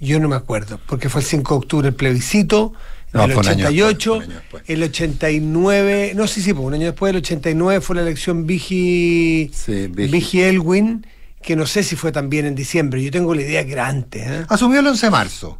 [0.00, 2.72] Yo no me acuerdo, porque fue el 5 de octubre el plebiscito,
[3.12, 4.20] el 88,
[4.66, 9.50] el 89, no, sí, sí, pues un año después, el 89 fue la elección Vigi,
[9.90, 10.40] Vigi.
[10.40, 11.06] Elwin,
[11.42, 14.26] que no sé si fue también en diciembre, yo tengo la idea que era antes.
[14.26, 14.46] ¿eh?
[14.48, 15.58] Asumió el 11 de marzo.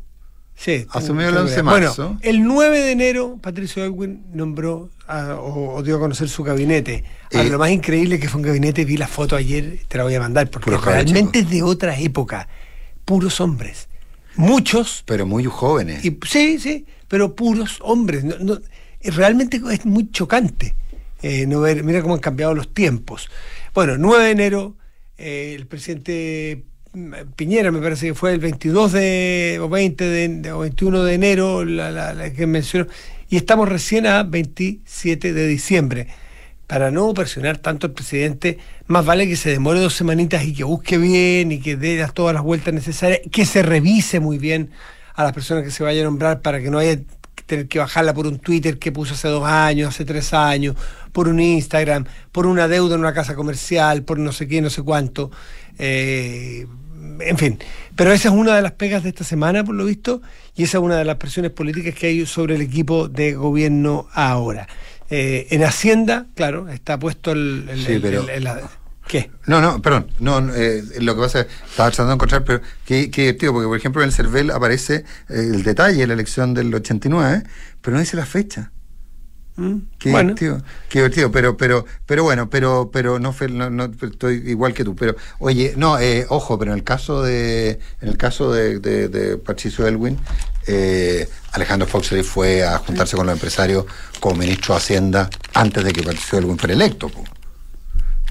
[0.61, 0.87] Sí.
[0.91, 2.05] Asumió el 11 de marzo.
[2.05, 7.03] Bueno, el 9 de enero, Patricio Elwin nombró o, dio a conocer su gabinete.
[7.33, 10.15] Ahora, lo más increíble que fue un gabinete, vi la foto ayer, te la voy
[10.15, 12.47] a mandar, porque realmente es de otra época.
[13.07, 13.89] Puros hombres.
[14.37, 15.03] Muchos.
[15.07, 16.05] Pero muy jóvenes.
[16.05, 18.23] Y, sí, sí, pero puros hombres.
[19.03, 20.75] realmente es muy chocante
[21.23, 23.29] eh, no ver, mira cómo han cambiado los tiempos.
[23.75, 24.77] Bueno, 9 de enero,
[25.19, 26.65] eh, el presidente
[27.37, 31.65] Piñera, me parece que fue el 22 de, o 20 de, o 21 de enero,
[31.65, 32.89] la, que mencionó,
[33.29, 36.09] y estamos recién a 27 de diciembre.
[36.67, 40.65] Para no presionar tanto al presidente, más vale que se demore dos semanitas y que
[40.65, 44.71] busque bien y que dé todas las vueltas necesarias, que se revise muy bien
[45.15, 46.99] a las personas que se vayan a nombrar para que no haya
[47.47, 50.77] tener que bajarla por un Twitter que puso hace dos años, hace tres años,
[51.13, 54.71] por un Instagram, por una deuda en una casa comercial, por no sé qué, no
[54.71, 55.31] sé cuánto.
[55.79, 56.67] Eh,
[57.21, 57.59] en fin,
[57.97, 60.23] pero esa es una de las pegas de esta semana, por lo visto,
[60.57, 64.09] y esa es una de las presiones políticas que hay sobre el equipo de gobierno
[64.13, 64.69] ahora.
[65.11, 67.69] Eh, en Hacienda, claro, está puesto el...
[69.11, 69.29] ¿Qué?
[69.47, 70.07] No, no, perdón.
[70.21, 73.67] No, eh, lo que pasa es estaba tratando de encontrar, pero qué, qué divertido, porque
[73.67, 77.43] por ejemplo en el CERVEL aparece eh, el detalle de la elección del 89,
[77.81, 78.71] pero no dice la fecha.
[79.57, 83.35] Mm, qué divertido, qué divertido, pero, pero, pero bueno, pero, pero no,
[83.71, 87.81] no, estoy igual que tú, pero, oye, no, eh, ojo, pero en el caso de,
[88.01, 90.21] en el caso de, de, Patricio Elwin,
[90.69, 93.87] eh, Alejandro Foxley fue a juntarse con los empresarios
[94.21, 97.11] como ministro de Hacienda antes de que Patricio Elwin fuera electo.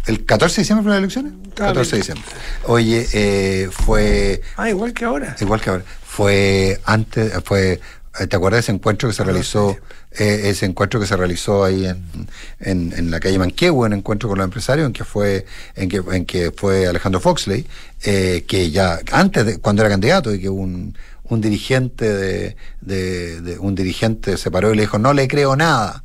[0.09, 1.33] ¿El 14 de diciembre fueron las elecciones?
[1.55, 2.25] 14 de diciembre.
[2.65, 4.41] Oye, eh, fue.
[4.57, 5.35] Ah, igual que ahora.
[5.39, 5.83] Igual que ahora.
[6.03, 7.79] Fue antes, fue
[8.19, 9.77] eh, ¿Te acuerdas de ese encuentro que se realizó,
[10.11, 14.39] eh, ese encuentro que se realizó ahí en, en, la calle Manquehue, un encuentro con
[14.39, 15.45] los empresarios, en que fue,
[15.75, 17.67] en que, en que fue Alejandro Foxley,
[18.03, 23.57] eh, que ya antes de, cuando era candidato, y que un, un dirigente de, de,
[23.59, 26.03] un dirigente se paró y le dijo no le creo nada.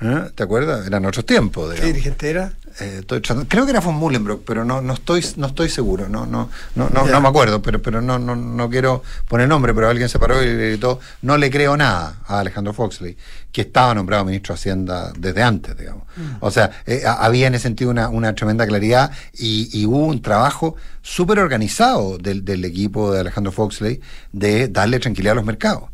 [0.00, 0.30] ¿Eh?
[0.34, 0.86] ¿Te acuerdas?
[0.86, 1.74] Eran otros tiempos.
[1.74, 2.54] ¿Qué dirigente era?
[2.78, 3.02] Eh,
[3.48, 6.88] creo que era von Mullenbrock, pero no, no estoy, no estoy seguro, no, no, no,
[6.88, 10.42] no, me acuerdo, pero, pero no, no, no quiero poner nombre, pero alguien se paró
[10.42, 13.16] y gritó, no le creo nada a Alejandro Foxley,
[13.50, 16.04] que estaba nombrado ministro de Hacienda desde antes, digamos.
[16.16, 16.36] Mm.
[16.40, 20.76] O sea, eh, había en ese sentido una, una tremenda claridad y, hubo un trabajo
[21.02, 24.00] súper organizado del, del equipo de Alejandro Foxley
[24.32, 25.90] de darle tranquilidad a los mercados.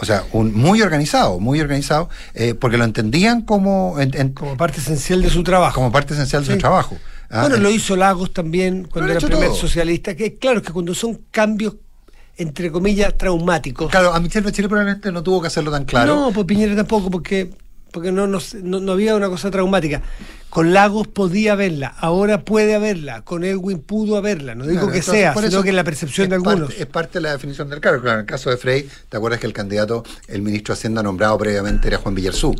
[0.00, 3.96] O sea, un, muy organizado, muy organizado, eh, porque lo entendían como...
[4.34, 5.74] como parte esencial de su trabajo.
[5.74, 6.96] Como parte esencial de su trabajo.
[7.30, 11.20] Ah, bueno, lo hizo Lagos también cuando era primer socialista, que claro, que cuando son
[11.30, 11.74] cambios
[12.38, 13.90] entre comillas, traumáticos.
[13.90, 16.14] Claro, a Michelle Bachelet probablemente no tuvo que hacerlo tan claro.
[16.14, 17.50] No, pues Piñera tampoco, porque
[17.90, 20.02] porque no, no, no, había una cosa traumática.
[20.50, 25.34] Con Lagos podía haberla, ahora puede haberla, con Elwin pudo haberla, no digo que sea,
[25.34, 26.74] sino que la percepción de algunos.
[26.74, 28.00] es parte de la definición del cargo.
[28.00, 31.02] Claro, en el caso de Frey, ¿te acuerdas que el candidato, el ministro de Hacienda
[31.02, 32.54] nombrado previamente era Juan Villarsú?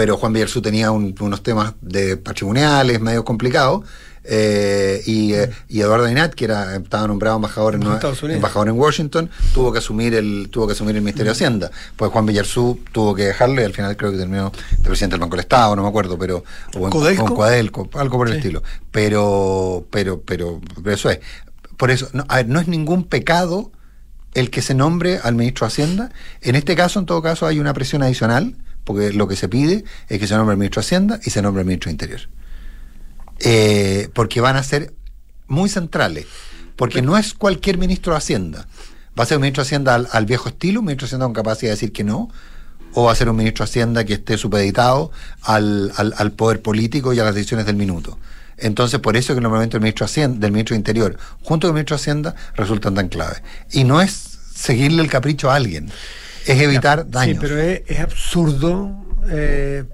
[0.00, 3.84] Pero Juan Villarsú tenía unos temas de patrimoniales medio complicados
[4.24, 9.28] eh, y, eh, y, Eduardo Inat, que era, estaba nombrado embajador en, embajador en Washington,
[9.52, 11.70] tuvo que asumir el tuvo que asumir el Ministerio de Hacienda.
[11.96, 15.20] Pues Juan Villarzú tuvo que dejarlo y al final creo que terminó de presidente del
[15.20, 16.44] Banco del Estado, no me acuerdo, pero
[16.78, 18.62] o en, Coadelco, algo por el estilo.
[18.90, 21.20] Pero, pero, pero, eso es.
[21.76, 23.70] Por eso, no, a ver, no es ningún pecado
[24.32, 26.10] el que se nombre al ministro de Hacienda.
[26.40, 28.56] En este caso, en todo caso, hay una presión adicional,
[28.90, 31.42] porque lo que se pide es que se nombre el ministro de Hacienda y se
[31.42, 32.20] nombre el ministro de Interior.
[33.38, 34.92] Eh, porque van a ser
[35.46, 36.26] muy centrales,
[36.74, 38.66] porque no es cualquier ministro de Hacienda.
[39.16, 41.34] Va a ser un ministro de Hacienda al, viejo estilo, un ministro de Hacienda con
[41.34, 42.30] capacidad de decir que no,
[42.92, 47.12] o va a ser un ministro de Hacienda que esté supeditado al, al, poder político
[47.12, 48.18] y a las decisiones del minuto.
[48.56, 51.76] Entonces, por eso que normalmente el ministro de Hacienda, del ministro de Interior, junto con
[51.76, 53.40] el ministro de Hacienda, resultan tan claves.
[53.70, 54.10] Y no es
[54.52, 55.92] seguirle el capricho a alguien,
[56.46, 57.36] es evitar daños.
[57.36, 58.90] Sí, pero es, absurdo
[59.28, 59.84] eh,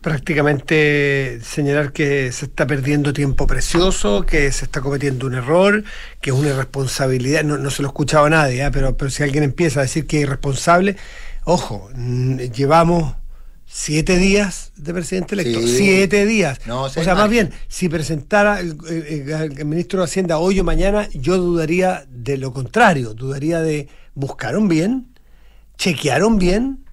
[0.00, 5.84] prácticamente señalar que se está perdiendo tiempo precioso, que se está cometiendo un error,
[6.20, 7.42] que es una irresponsabilidad.
[7.44, 8.70] No, se lo escuchaba a nadie, ¿eh?
[8.72, 10.96] pero, pero si alguien empieza a decir que es irresponsable,
[11.44, 11.90] ojo,
[12.54, 13.14] llevamos
[13.66, 15.60] siete días de presidente electo.
[15.66, 16.60] Siete días.
[16.68, 18.76] o sea, más bien, si presentara el,
[19.64, 25.08] ministro de Hacienda hoy o mañana, yo dudaría de lo contrario, dudaría de buscaron bien,
[25.76, 26.86] chequearon bien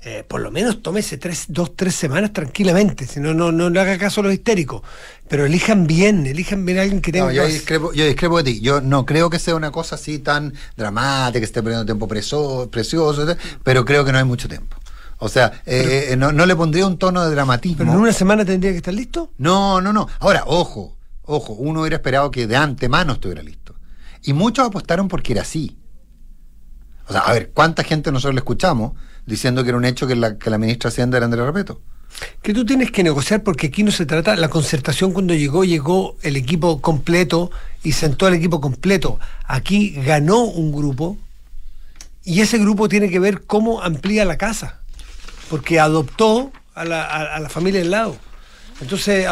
[0.00, 3.80] eh, por lo menos tómese tres, dos, tres semanas tranquilamente, si no, no, no le
[3.80, 4.82] haga caso a los histéricos.
[5.28, 7.26] Pero elijan bien, elijan bien a alguien que tenga.
[7.26, 8.60] No, yo, discrepo, yo discrepo de ti.
[8.60, 13.36] Yo no creo que sea una cosa así tan dramática, que esté perdiendo tiempo precioso,
[13.64, 14.76] pero creo que no hay mucho tiempo.
[15.18, 17.78] O sea, eh, eh, no, no, le pondría un tono de dramatismo.
[17.78, 19.32] ¿Pero en una semana tendría que estar listo?
[19.36, 20.08] No, no, no.
[20.20, 23.74] Ahora, ojo, ojo, uno hubiera esperado que de antemano estuviera listo.
[24.22, 25.76] Y muchos apostaron porque era así.
[27.08, 28.92] O sea, a ver, ¿cuánta gente nosotros le escuchamos
[29.26, 31.80] diciendo que era un hecho que la, que la ministra Hacienda era Andrea Repeto?
[32.42, 36.16] Que tú tienes que negociar porque aquí no se trata, la concertación cuando llegó, llegó
[36.22, 37.50] el equipo completo
[37.82, 39.18] y sentó al equipo completo.
[39.46, 41.16] Aquí ganó un grupo
[42.24, 44.80] y ese grupo tiene que ver cómo amplía la casa,
[45.48, 48.16] porque adoptó a la, a la familia del lado.
[48.80, 49.26] Entonces,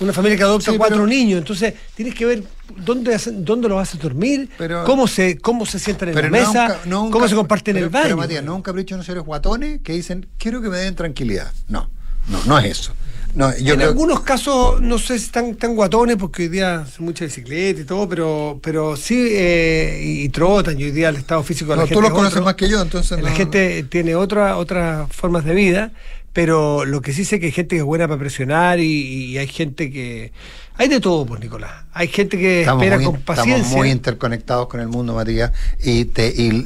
[0.00, 2.42] una familia que adopta cuatro niños, entonces tienes que ver
[2.76, 4.48] dónde, dónde lo vas a dormir,
[4.84, 8.04] cómo se cómo se sientan en la mesa, cómo se comparten el baño.
[8.04, 11.52] Pero Matías, no un capricho de unos guatones que dicen, quiero que me den tranquilidad.
[11.68, 11.88] No,
[12.28, 12.94] no, no es eso.
[13.34, 17.04] No, yo en algunos casos, no sé si están tan guatones, porque hoy día hacen
[17.04, 21.44] mucha bicicleta y todo, pero, pero sí, eh, y, trotan, y hoy día el estado
[21.44, 21.94] físico de la gente.
[21.94, 23.22] Tú los conoces más que yo, entonces.
[23.22, 25.92] La gente tiene otra, otras formas de vida
[26.32, 29.48] pero lo que sí sé que hay gente que es buena para presionar y, hay
[29.48, 30.32] gente que...
[30.76, 31.84] Hay de todo, pues, Nicolás.
[31.92, 33.56] Hay gente que espera con paciencia.
[33.56, 36.64] Estamos muy interconectados con el mundo, Matías, y, te, y,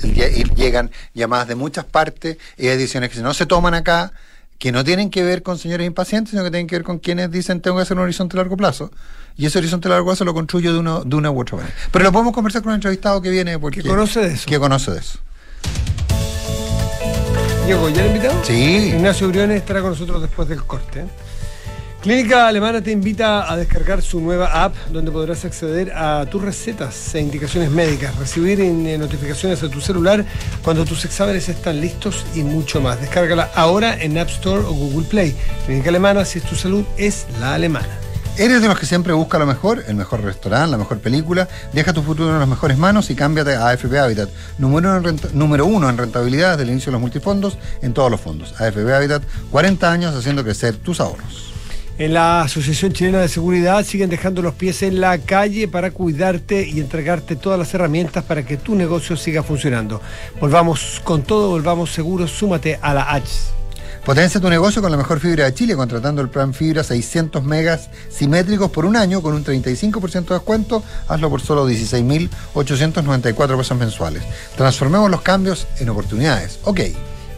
[0.54, 4.12] llegan llamadas de muchas partes y hay decisiones que no se toman acá,
[4.58, 7.30] que no tienen que ver con señores impacientes, sino que tienen que ver con quienes
[7.30, 8.92] dicen tengo que hacer un horizonte a largo plazo.
[9.36, 11.74] Y ese horizonte a largo plazo lo construyo de, uno, de una u otra manera.
[11.90, 13.82] Pero lo podemos conversar con un entrevistado que viene porque...
[13.82, 14.46] Que conoce de eso.
[14.46, 15.18] Que conoce de eso.
[17.66, 18.44] Diego, ¿ya lo invitado?
[18.44, 18.92] Sí.
[18.94, 21.04] Ignacio Briones estará con nosotros después del corte.
[22.02, 27.14] Clínica Alemana te invita a descargar su nueva app donde podrás acceder a tus recetas
[27.14, 30.26] e indicaciones médicas, recibir eh, notificaciones a tu celular
[30.62, 33.00] cuando tus exámenes están listos y mucho más.
[33.00, 35.34] Descárgala ahora en App Store o Google Play.
[35.64, 38.03] Clínica Alemana, si es tu salud, es la alemana.
[38.36, 39.84] ¿Eres de los que siempre busca lo mejor?
[39.86, 41.46] El mejor restaurante, la mejor película.
[41.72, 44.28] Deja tu futuro en las mejores manos y cámbiate a AFP Habitat.
[44.58, 48.60] Número, uno en rentabilidad desde el inicio de los multifondos en todos los fondos.
[48.60, 51.52] AFP Habitat, 40 años haciendo crecer tus ahorros.
[51.96, 56.68] En la Asociación Chilena de Seguridad siguen dejando los pies en la calle para cuidarte
[56.68, 60.02] y entregarte todas las herramientas para que tu negocio siga funcionando.
[60.40, 63.30] Volvamos con todo, volvamos seguros, súmate a la H.
[64.04, 67.88] Potencia tu negocio con la mejor fibra de Chile, contratando el plan Fibra 600 megas
[68.10, 70.82] simétricos por un año con un 35% de descuento.
[71.08, 74.22] Hazlo por solo 16.894 pesos mensuales.
[74.56, 76.58] Transformemos los cambios en oportunidades.
[76.64, 76.80] Ok.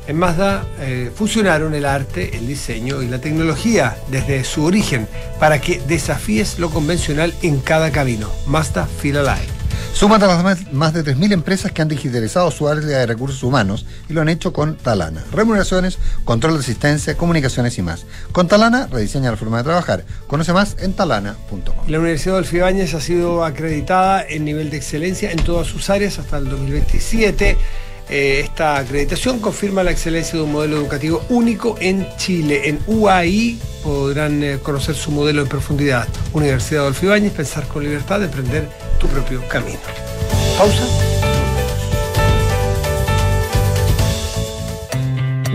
[0.09, 5.07] En Mazda eh, fusionaron el arte, el diseño y la tecnología desde su origen
[5.39, 8.29] para que desafíes lo convencional en cada camino.
[8.47, 9.66] Mazda Feel Alive.
[9.93, 13.87] Súmate a las más de 3.000 empresas que han digitalizado su área de recursos humanos
[14.09, 15.25] y lo han hecho con Talana.
[15.33, 18.05] Remuneraciones, control de asistencia, comunicaciones y más.
[18.33, 20.05] Con Talana rediseña la forma de trabajar.
[20.27, 21.89] Conoce más en talana.com.
[21.89, 26.19] La Universidad de Olfibáñez ha sido acreditada en nivel de excelencia en todas sus áreas
[26.19, 27.57] hasta el 2027.
[28.09, 32.69] Eh, esta acreditación confirma la excelencia de un modelo educativo único en Chile.
[32.69, 36.07] En UAI podrán eh, conocer su modelo en profundidad.
[36.33, 39.81] Universidad de Olfibáñez, pensar con libertad, emprender tu propio camino.
[40.57, 41.36] Pausa.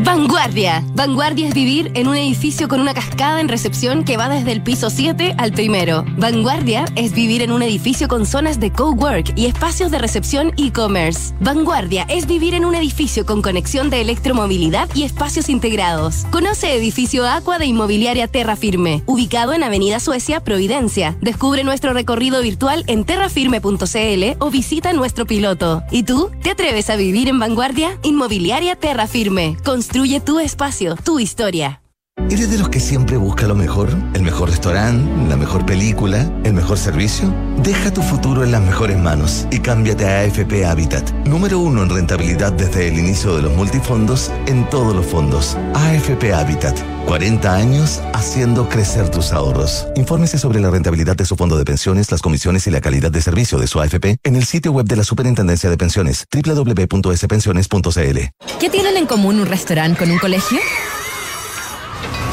[0.04, 0.84] Vanguardia.
[0.96, 4.64] Vanguardia es vivir en un edificio con una cascada en recepción que va desde el
[4.64, 6.04] piso 7 al primero.
[6.18, 11.36] Vanguardia es vivir en un edificio con zonas de cowork y espacios de recepción e-commerce.
[11.40, 16.26] Vanguardia es vivir en un edificio con conexión de electromovilidad y espacios integrados.
[16.32, 21.16] Conoce edificio Aqua de Inmobiliaria Terra Firme, ubicado en Avenida Suecia, Providencia.
[21.22, 25.84] Descubre nuestro recorrido virtual en terrafirme.cl o visita nuestro piloto.
[25.92, 26.32] ¿Y tú?
[26.42, 28.00] ¿Te atreves a vivir en Vanguardia?
[28.02, 29.58] Inmobiliaria Terra Firme.
[29.92, 31.81] Construye tu espacio, tu historia.
[32.30, 33.90] ¿Eres de los que siempre busca lo mejor?
[34.14, 35.10] ¿El mejor restaurante?
[35.28, 36.32] ¿La mejor película?
[36.44, 37.34] ¿El mejor servicio?
[37.64, 41.12] Deja tu futuro en las mejores manos y cámbiate a AFP Habitat.
[41.26, 45.58] Número uno en rentabilidad desde el inicio de los multifondos en todos los fondos.
[45.74, 46.78] AFP Habitat.
[47.06, 49.88] 40 años haciendo crecer tus ahorros.
[49.96, 53.22] Infórmese sobre la rentabilidad de su fondo de pensiones, las comisiones y la calidad de
[53.22, 58.20] servicio de su AFP en el sitio web de la Superintendencia de Pensiones, www.spensiones.cl.
[58.60, 60.60] ¿Qué tienen en común un restaurante con un colegio?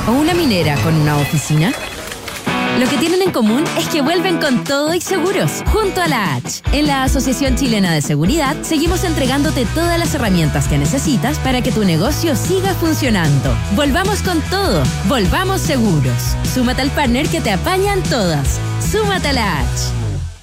[0.08, 1.70] ¿O una minera con una oficina?
[2.80, 6.36] Lo que tienen en común es que vuelven con todo y seguros, junto a la
[6.36, 6.62] H.
[6.72, 11.72] En la Asociación Chilena de Seguridad seguimos entregándote todas las herramientas que necesitas para que
[11.72, 13.54] tu negocio siga funcionando.
[13.76, 16.34] Volvamos con todo, volvamos seguros.
[16.54, 18.58] Súmate al partner que te apañan todas.
[18.90, 19.68] Súmate a la H.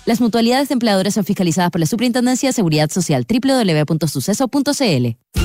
[0.05, 5.44] Las mutualidades de empleadores son fiscalizadas por la Superintendencia de Seguridad Social www.suceso.cl.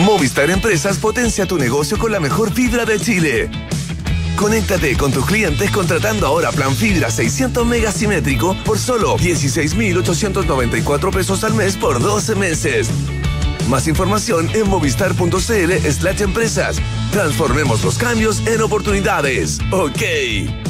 [0.00, 3.50] Movistar Empresas potencia tu negocio con la mejor fibra de Chile.
[4.34, 11.44] Conéctate con tus clientes contratando ahora plan fibra 600 megas simétrico por solo 16.894 pesos
[11.44, 12.88] al mes por 12 meses.
[13.68, 16.78] Más información en movistar.cl slash empresas.
[17.12, 19.58] Transformemos los cambios en oportunidades.
[19.70, 20.69] Ok.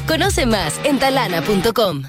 [0.07, 2.03] Conoce más en talana.com.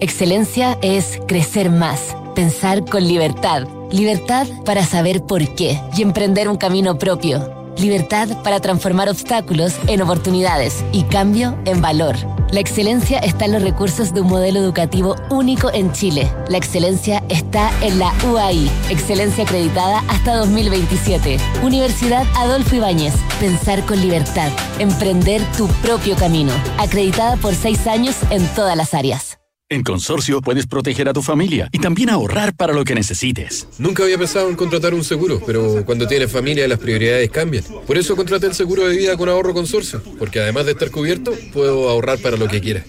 [0.00, 3.66] Excelencia es crecer más, pensar con libertad.
[3.90, 7.57] Libertad para saber por qué y emprender un camino propio.
[7.78, 12.16] Libertad para transformar obstáculos en oportunidades y cambio en valor.
[12.50, 16.32] La excelencia está en los recursos de un modelo educativo único en Chile.
[16.48, 21.36] La excelencia está en la UAI, excelencia acreditada hasta 2027.
[21.62, 26.52] Universidad Adolfo Ibáñez, pensar con libertad, emprender tu propio camino.
[26.78, 29.37] Acreditada por seis años en todas las áreas.
[29.70, 33.68] En Consorcio puedes proteger a tu familia y también ahorrar para lo que necesites.
[33.76, 37.64] Nunca había pensado en contratar un seguro, pero cuando tienes familia las prioridades cambian.
[37.86, 41.34] Por eso contraté el seguro de vida con ahorro Consorcio, porque además de estar cubierto,
[41.52, 42.82] puedo ahorrar para lo que quiera.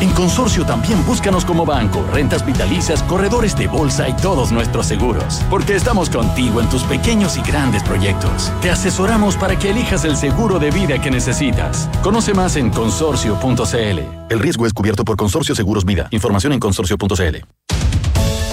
[0.00, 5.42] En Consorcio también búscanos como banco, rentas vitalicias, corredores de bolsa y todos nuestros seguros.
[5.48, 8.52] Porque estamos contigo en tus pequeños y grandes proyectos.
[8.60, 11.88] Te asesoramos para que elijas el seguro de vida que necesitas.
[12.02, 14.00] Conoce más en consorcio.cl.
[14.28, 16.08] El riesgo es cubierto por Consorcio Seguros Vida.
[16.10, 17.36] Información en consorcio.cl.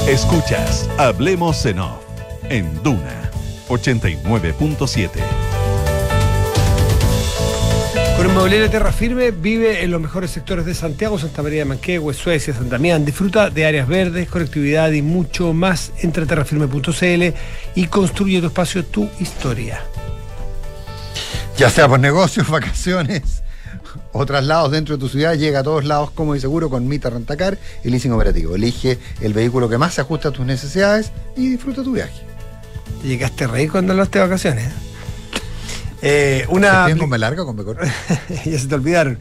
[0.08, 2.04] Escuchas Hablemos en Off
[2.50, 3.32] en Duna
[3.70, 5.53] 89.7.
[8.24, 12.13] Con Inmobiliaria Terra Firme vive en los mejores sectores de Santiago, Santa María de Manquehue,
[12.13, 13.03] Suecia, San Damián.
[13.03, 15.91] Disfruta de áreas verdes, conectividad y mucho más.
[16.01, 17.36] Entra a terrafirme.cl
[17.76, 19.82] y construye tu espacio, tu historia.
[21.57, 23.43] Ya sea por negocios, vacaciones
[24.13, 27.09] o traslados dentro de tu ciudad, llega a todos lados como y seguro con Mita
[27.09, 28.55] Rentacar y leasing operativo.
[28.55, 32.21] Elige el vehículo que más se ajusta a tus necesidades y disfruta tu viaje.
[33.03, 34.93] Llegaste a reír cuando hablaste de vacaciones.
[36.06, 37.86] Eh, una con me larga o con me corta?
[38.45, 39.18] ya se te olvidaron.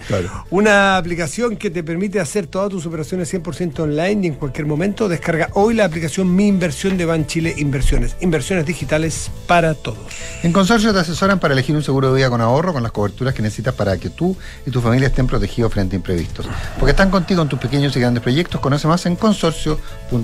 [0.50, 5.08] Una aplicación que te permite hacer todas tus operaciones 100% online y en cualquier momento.
[5.08, 8.16] Descarga hoy la aplicación Mi Inversión de Ban Chile Inversiones.
[8.20, 9.98] Inversiones digitales para todos.
[10.42, 13.32] En Consorcio te asesoran para elegir un seguro de vida con ahorro, con las coberturas
[13.32, 16.48] que necesitas para que tú y tu familia estén protegidos frente a imprevistos.
[16.80, 18.60] Porque están contigo en tus pequeños y grandes proyectos.
[18.60, 20.18] Conoce más en consorcio.cl.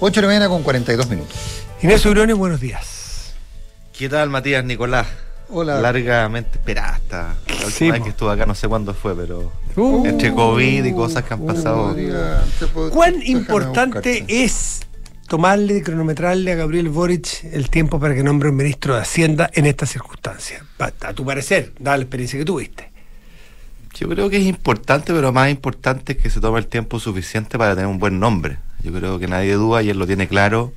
[0.00, 1.36] 8 de la mañana con 42 minutos.
[1.80, 3.32] Inés Urone, buenos días.
[3.96, 5.06] ¿Qué tal, Matías Nicolás?
[5.48, 5.80] Hola.
[5.80, 7.34] Largamente esperada esta.
[7.60, 10.06] La última vez que estuve acá, no sé cuándo fue, pero Uh.
[10.06, 11.94] entre COVID y cosas que han pasado.
[12.92, 14.80] ¿Cuán importante es
[15.28, 19.66] tomarle, cronometrarle a Gabriel Boric el tiempo para que nombre un ministro de Hacienda en
[19.66, 20.64] esta circunstancia?
[20.78, 22.90] Pa- A tu parecer, dada la experiencia que tuviste.
[23.98, 27.56] Yo creo que es importante, pero más importante es que se tome el tiempo suficiente
[27.58, 28.58] para tener un buen nombre.
[28.82, 30.72] Yo creo que nadie duda y él lo tiene claro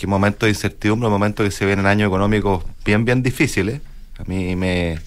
[0.00, 3.82] que en momentos de incertidumbre, en momentos que se vienen años económicos bien, bien difíciles,
[4.18, 4.98] a mí me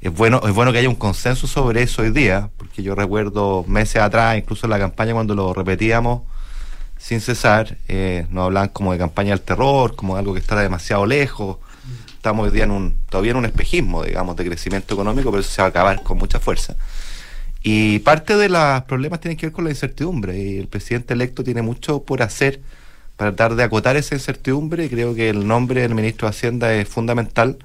[0.00, 3.64] es bueno, es bueno que haya un consenso sobre eso hoy día, porque yo recuerdo
[3.68, 6.22] meses atrás, incluso en la campaña cuando lo repetíamos
[6.96, 10.60] sin cesar, eh, nos hablaban como de campaña del terror, como de algo que está
[10.60, 11.58] demasiado lejos.
[12.14, 15.50] Estamos hoy día en un, todavía en un espejismo, digamos, de crecimiento económico, pero eso
[15.50, 16.74] se va a acabar con mucha fuerza.
[17.62, 21.44] Y parte de los problemas tienen que ver con la incertidumbre, y el presidente electo
[21.44, 22.60] tiene mucho por hacer
[23.18, 26.72] para tratar de acotar esa incertidumbre, y creo que el nombre del ministro de Hacienda
[26.72, 27.58] es fundamental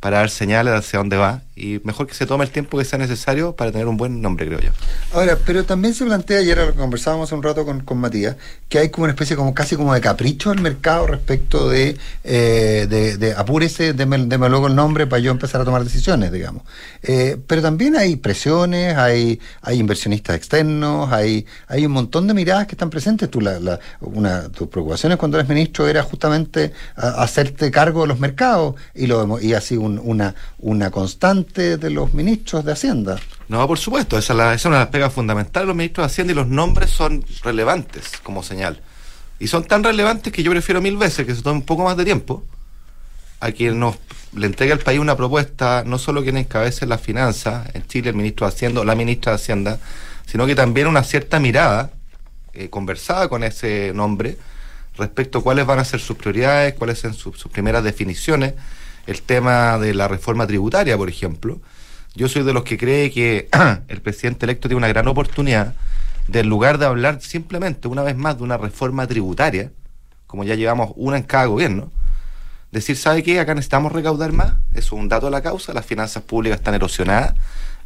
[0.00, 2.98] para dar señales hacia dónde va, y mejor que se tome el tiempo que sea
[2.98, 4.70] necesario para tener un buen nombre, creo yo.
[5.12, 8.36] Ahora, pero también se plantea, ayer lo conversábamos un rato con, con Matías,
[8.68, 12.86] que hay como una especie como casi como de capricho al mercado respecto de, eh,
[12.88, 16.62] de, de apúrese, deme, deme luego el nombre para yo empezar a tomar decisiones, digamos.
[17.02, 22.66] Eh, pero también hay presiones, hay, hay inversionistas externos, hay, hay un montón de miradas
[22.66, 23.30] que están presentes.
[23.30, 28.18] Tú, la, la, una, tus preocupaciones cuando eres ministro era justamente hacerte cargo de los
[28.20, 33.18] mercados y, lo, y así un- una, una constante de los ministros de Hacienda.
[33.48, 36.12] No, por supuesto, esa es, la- esa es una pegas fundamentales de los ministros de
[36.12, 38.80] Hacienda y los nombres son relevantes como señal.
[39.40, 41.96] Y son tan relevantes que yo prefiero mil veces que se tome un poco más
[41.96, 42.44] de tiempo
[43.40, 43.96] a quien nos
[44.34, 48.16] le entregue al país una propuesta, no solo quien encabece las finanzas, en Chile el
[48.16, 49.78] ministro de Hacienda la ministra de Hacienda,
[50.26, 51.90] sino que también una cierta mirada
[52.52, 54.36] eh, conversada con ese nombre
[54.96, 58.54] respecto a cuáles van a ser sus prioridades, cuáles son sus primeras definiciones,
[59.08, 61.60] el tema de la reforma tributaria, por ejemplo.
[62.14, 63.48] Yo soy de los que cree que
[63.88, 65.74] el presidente electo tiene una gran oportunidad
[66.26, 69.72] de, en lugar de hablar simplemente una vez más de una reforma tributaria,
[70.26, 71.90] como ya llevamos una en cada gobierno,
[72.70, 73.40] decir, ¿sabe qué?
[73.40, 76.74] Acá necesitamos recaudar más, eso es un dato de la causa, las finanzas públicas están
[76.74, 77.32] erosionadas,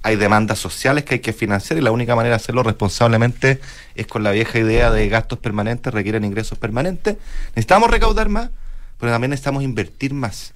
[0.03, 3.61] hay demandas sociales que hay que financiar y la única manera de hacerlo responsablemente
[3.95, 7.17] es con la vieja idea de gastos permanentes requieren ingresos permanentes.
[7.51, 8.51] Necesitamos recaudar más,
[8.99, 10.53] pero también necesitamos invertir más.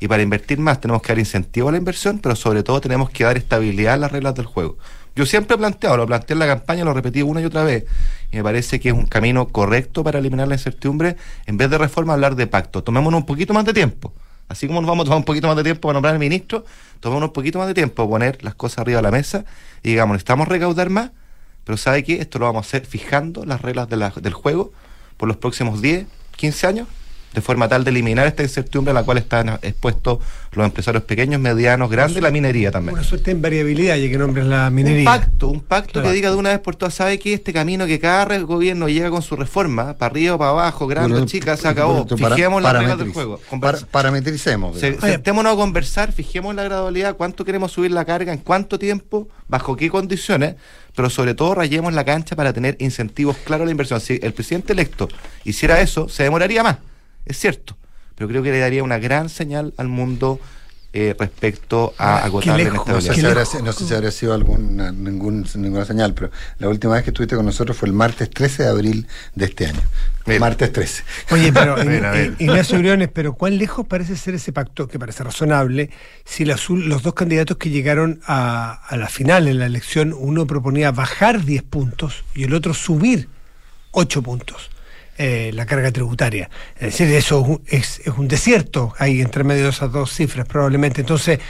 [0.00, 3.10] Y para invertir más tenemos que dar incentivo a la inversión, pero sobre todo tenemos
[3.10, 4.78] que dar estabilidad a las reglas del juego.
[5.16, 7.84] Yo siempre he planteado, lo planteé en la campaña, lo repetí una y otra vez,
[8.30, 11.16] y me parece que es un camino correcto para eliminar la incertidumbre.
[11.46, 12.84] En vez de reforma, hablar de pacto.
[12.84, 14.12] Tomémonos un poquito más de tiempo.
[14.48, 16.64] Así como nos vamos a tomar un poquito más de tiempo para nombrar al ministro,
[17.00, 19.44] tomémonos un poquito más de tiempo, poner las cosas arriba de la mesa
[19.82, 21.10] y digamos, necesitamos recaudar más,
[21.64, 22.20] pero ¿sabe qué?
[22.20, 24.72] Esto lo vamos a hacer fijando las reglas de la- del juego
[25.18, 26.88] por los próximos 10, 15 años
[27.34, 30.18] de forma tal de eliminar esta incertidumbre a la cual están expuestos
[30.52, 32.94] los empresarios pequeños, medianos, grandes y la minería también.
[32.94, 35.00] Una suerte en variabilidad, ya que nombres la minería.
[35.00, 37.86] Un pacto, un pacto que diga de una vez por todas, sabe que este camino
[37.86, 42.06] que cada gobierno llega con su reforma, para arriba, para abajo, grande, chica, se acabó.
[42.06, 43.40] Fijemos las reglas del juego.
[43.60, 44.78] Para, parametricemos.
[44.78, 49.76] sentémonos a conversar, fijemos la gradualidad, cuánto queremos subir la carga, en cuánto tiempo, bajo
[49.76, 50.56] qué condiciones,
[50.96, 54.00] pero sobre todo rayemos la cancha para tener incentivos claros a la inversión.
[54.00, 55.08] Si el presidente electo
[55.44, 56.78] hiciera eso, se demoraría más
[57.28, 57.76] es cierto,
[58.14, 60.40] pero creo que le daría una gran señal al mundo
[60.94, 63.34] eh, respecto a agotar la inestabilidad.
[63.62, 67.36] No sé, si habría, sido alguna, ningún, ninguna señal, pero la última vez que estuviste
[67.36, 69.82] con nosotros fue el martes 13 de abril de este año.
[70.40, 71.04] Martes 13.
[71.30, 71.76] Oye, pero
[72.38, 75.90] Ignacio Briones, pero ¿cuán lejos parece ser ese pacto, que parece razonable,
[76.24, 80.90] si los dos candidatos que llegaron a, a la final en la elección, uno proponía
[80.90, 83.28] bajar 10 puntos y el otro subir
[83.90, 84.70] 8 puntos?
[85.20, 86.48] Eh, la carga tributaria.
[86.76, 91.00] Es decir, eso es, es, un desierto ahí entre medio de esas dos cifras probablemente.
[91.00, 91.40] Entonces,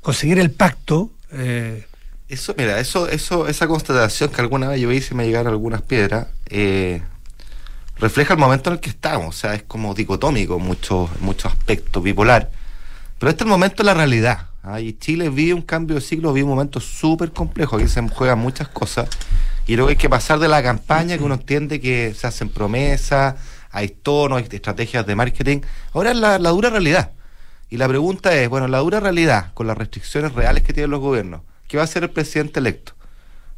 [0.00, 1.10] conseguir el pacto...
[1.32, 1.84] Eh,
[2.28, 6.28] eso, mira, eso, eso, esa constatación que alguna vez yo hice me llegaron algunas piedras,
[6.50, 7.02] eh,
[7.98, 9.34] refleja el momento en el que estamos.
[9.34, 12.48] O sea, es como dicotómico muchos muchos aspectos, bipolar.
[13.18, 14.50] Pero este es el momento de la realidad.
[14.62, 14.80] ¿ah?
[14.80, 17.76] Y Chile vive un cambio de siglo, vive un momento súper complejo.
[17.76, 19.08] Aquí se juegan muchas cosas.
[19.66, 23.34] Y luego hay que pasar de la campaña, que uno entiende que se hacen promesas,
[23.70, 25.60] hay tonos, hay estrategias de marketing.
[25.92, 27.10] Ahora es la, dura realidad.
[27.68, 31.00] Y la pregunta es, bueno, la dura realidad, con las restricciones reales que tienen los
[31.00, 32.92] gobiernos, ¿qué va a hacer el presidente electo?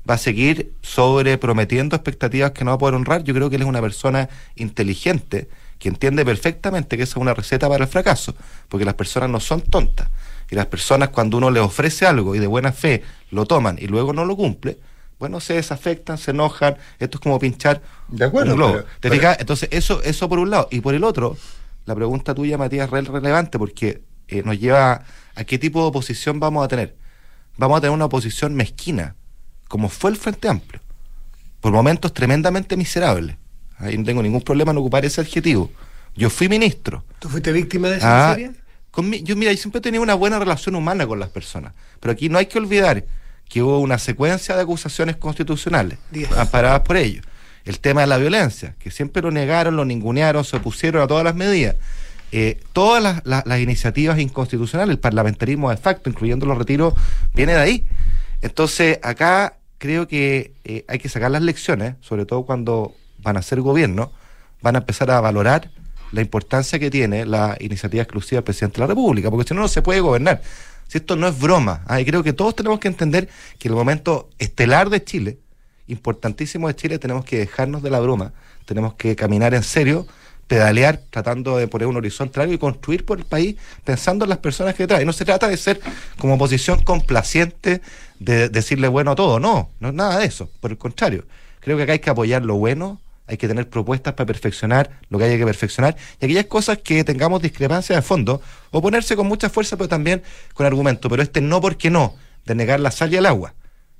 [0.08, 3.22] ¿Va a seguir sobre prometiendo expectativas que no va a poder honrar?
[3.22, 5.48] Yo creo que él es una persona inteligente
[5.78, 8.34] que entiende perfectamente que esa es una receta para el fracaso,
[8.70, 10.08] porque las personas no son tontas.
[10.50, 13.86] Y las personas cuando uno les ofrece algo y de buena fe lo toman y
[13.86, 14.78] luego no lo cumple,
[15.18, 18.84] bueno, se desafectan, se enojan, esto es como pinchar de acuerdo, un globo.
[19.00, 19.08] ¿Te
[19.38, 20.68] Entonces, eso, eso por un lado.
[20.70, 21.36] Y por el otro,
[21.86, 25.04] la pregunta tuya, Matías, es relevante porque eh, nos lleva
[25.34, 26.96] a qué tipo de oposición vamos a tener.
[27.56, 29.16] Vamos a tener una oposición mezquina,
[29.68, 30.80] como fue el Frente Amplio.
[31.60, 33.36] Por momentos tremendamente miserable.
[33.78, 35.70] Ahí no tengo ningún problema en ocupar ese adjetivo.
[36.14, 37.04] Yo fui ministro.
[37.18, 38.36] ¿Tú fuiste víctima de esa ah,
[38.96, 41.72] yo, mira, yo siempre he tenido una buena relación humana con las personas.
[42.00, 43.04] Pero aquí no hay que olvidar
[43.48, 45.98] que hubo una secuencia de acusaciones constitucionales
[46.36, 47.24] amparadas por ellos.
[47.64, 51.24] El tema de la violencia, que siempre lo negaron, lo ningunearon, se opusieron a todas
[51.24, 51.76] las medidas.
[52.30, 56.94] Eh, todas las, iniciativas inconstitucionales, el parlamentarismo de facto, incluyendo los retiros,
[57.34, 57.86] viene de ahí.
[58.42, 63.42] Entonces, acá creo que eh, hay que sacar las lecciones, sobre todo cuando van a
[63.42, 64.12] ser gobierno,
[64.60, 65.70] van a empezar a valorar
[66.12, 69.60] la importancia que tiene la iniciativa exclusiva del presidente de la República, porque si no,
[69.62, 70.42] no se puede gobernar.
[70.88, 71.98] Si esto no es broma, ¿ah?
[72.04, 73.28] creo que todos tenemos que entender
[73.58, 75.38] que el momento estelar de Chile,
[75.86, 78.32] importantísimo de Chile, tenemos que dejarnos de la broma,
[78.64, 80.06] tenemos que caminar en serio,
[80.46, 84.38] pedalear, tratando de poner un horizonte largo y construir por el país pensando en las
[84.38, 85.04] personas que trae.
[85.04, 85.78] No se trata de ser
[86.18, 87.82] como oposición complaciente,
[88.18, 91.26] de decirle bueno a todo, no, no es nada de eso, por el contrario.
[91.60, 92.98] Creo que acá hay que apoyar lo bueno,
[93.28, 97.04] hay que tener propuestas para perfeccionar lo que haya que perfeccionar y aquellas cosas que
[97.04, 100.22] tengamos discrepancias de fondo, oponerse con mucha fuerza, pero también
[100.54, 101.08] con argumento.
[101.08, 102.14] Pero este no porque no,
[102.46, 103.54] de negar la sal y el agua.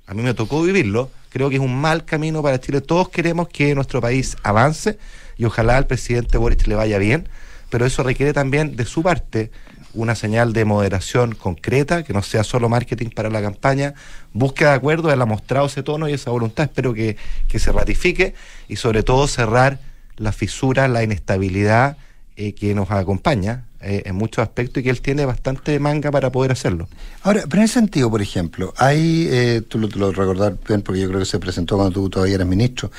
[0.07, 2.81] A mí me tocó vivirlo, creo que es un mal camino para Chile.
[2.81, 4.97] Todos queremos que nuestro país avance
[5.37, 7.29] y ojalá al presidente Boric le vaya bien,
[7.69, 9.51] pero eso requiere también de su parte
[9.93, 13.93] una señal de moderación concreta, que no sea solo marketing para la campaña,
[14.33, 17.17] búsqueda de acuerdo, él ha mostrado ese tono y esa voluntad, espero que,
[17.53, 18.35] se ratifique
[18.67, 19.79] y sobre todo cerrar
[20.17, 21.97] la fisura, la inestabilidad
[22.35, 26.31] eh, que nos acompaña eh, en muchos aspectos y que él tiene bastante manga para
[26.31, 26.87] poder hacerlo.
[27.23, 31.01] Ahora, pero en ese sentido, por ejemplo, hay, eh, tú lo, lo recordar bien porque
[31.01, 32.91] yo creo que se presentó cuando tú todavía eras ministro,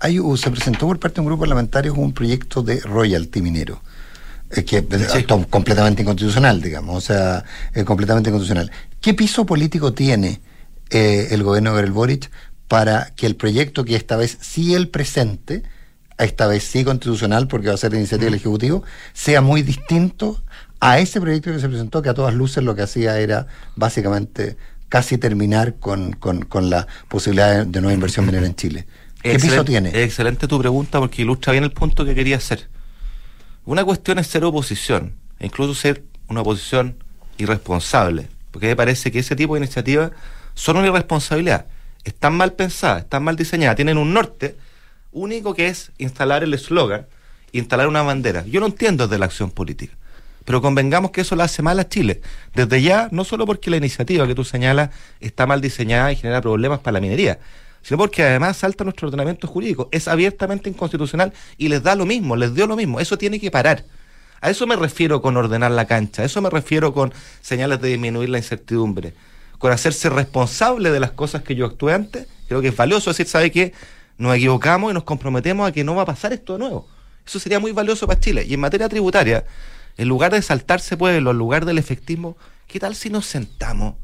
[0.00, 3.80] hay, se presentó por parte de un grupo parlamentario un proyecto de royalty minero
[4.52, 8.70] que es completamente inconstitucional, digamos, o sea, es completamente inconstitucional.
[9.00, 10.40] ¿Qué piso político tiene
[10.90, 12.30] eh, el gobierno de Gabriel Boric
[12.68, 15.62] para que el proyecto que esta vez sí el presente,
[16.18, 18.82] esta vez sí constitucional, porque va a ser de iniciativa del Ejecutivo,
[19.12, 20.42] sea muy distinto
[20.80, 23.46] a ese proyecto que se presentó, que a todas luces lo que hacía era
[23.76, 24.56] básicamente
[24.88, 28.86] casi terminar con, con, la posibilidad de nueva inversión minera en Chile.
[29.22, 30.02] ¿Qué piso tiene?
[30.02, 32.68] Excelente tu pregunta porque ilustra bien el punto que quería hacer.
[33.64, 36.96] Una cuestión es ser oposición, e incluso ser una oposición
[37.38, 40.10] irresponsable, porque me parece que ese tipo de iniciativas
[40.54, 41.66] son una irresponsabilidad.
[42.02, 44.56] Están mal pensadas, están mal diseñadas, tienen un norte
[45.12, 47.06] único que es instalar el eslogan,
[47.52, 48.44] instalar una bandera.
[48.46, 49.94] Yo no entiendo de la acción política,
[50.44, 52.20] pero convengamos que eso le hace mal a Chile.
[52.54, 54.90] Desde ya, no solo porque la iniciativa que tú señalas
[55.20, 57.38] está mal diseñada y genera problemas para la minería,
[57.82, 59.88] sino porque además salta nuestro ordenamiento jurídico.
[59.92, 63.00] Es abiertamente inconstitucional y les da lo mismo, les dio lo mismo.
[63.00, 63.84] Eso tiene que parar.
[64.40, 67.88] A eso me refiero con ordenar la cancha, a eso me refiero con señales de
[67.88, 69.14] disminuir la incertidumbre,
[69.58, 72.26] con hacerse responsable de las cosas que yo actué antes.
[72.48, 73.72] Creo que es valioso decir, ¿sabe qué?
[74.18, 76.88] Nos equivocamos y nos comprometemos a que no va a pasar esto de nuevo.
[77.24, 78.44] Eso sería muy valioso para Chile.
[78.48, 79.44] Y en materia tributaria,
[79.96, 83.94] en lugar de saltarse pueblo, en lugar del efectismo, ¿qué tal si nos sentamos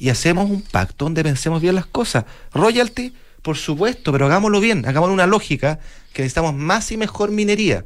[0.00, 2.24] y hacemos un pacto donde pensemos bien las cosas?
[2.52, 5.78] Royalty, por supuesto, pero hagámoslo bien, hagámoslo una lógica
[6.12, 7.84] que necesitamos más y mejor minería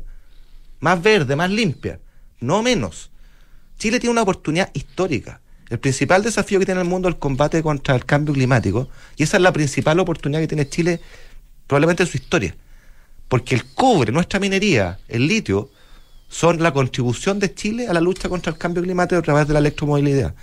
[0.84, 1.98] más verde, más limpia,
[2.40, 3.10] no menos.
[3.78, 5.40] Chile tiene una oportunidad histórica.
[5.70, 9.22] El principal desafío que tiene el mundo es el combate contra el cambio climático, y
[9.22, 11.00] esa es la principal oportunidad que tiene Chile
[11.66, 12.54] probablemente en su historia.
[13.28, 15.70] Porque el cobre, nuestra minería, el litio,
[16.28, 19.54] son la contribución de Chile a la lucha contra el cambio climático a través de
[19.54, 20.34] la electromovilidad.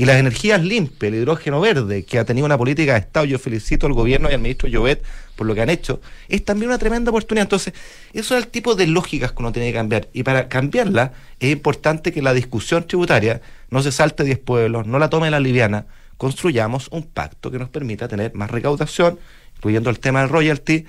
[0.00, 3.38] Y las energías limpias, el hidrógeno verde, que ha tenido una política de Estado, yo
[3.38, 5.04] felicito al gobierno y al ministro Llobet
[5.36, 7.42] por lo que han hecho, es también una tremenda oportunidad.
[7.42, 7.74] Entonces,
[8.14, 10.08] eso es el tipo de lógicas que uno tiene que cambiar.
[10.14, 14.98] Y para cambiarla, es importante que la discusión tributaria no se salte 10 pueblos, no
[14.98, 15.84] la tome la liviana,
[16.16, 19.18] construyamos un pacto que nos permita tener más recaudación,
[19.56, 20.86] incluyendo el tema del royalty,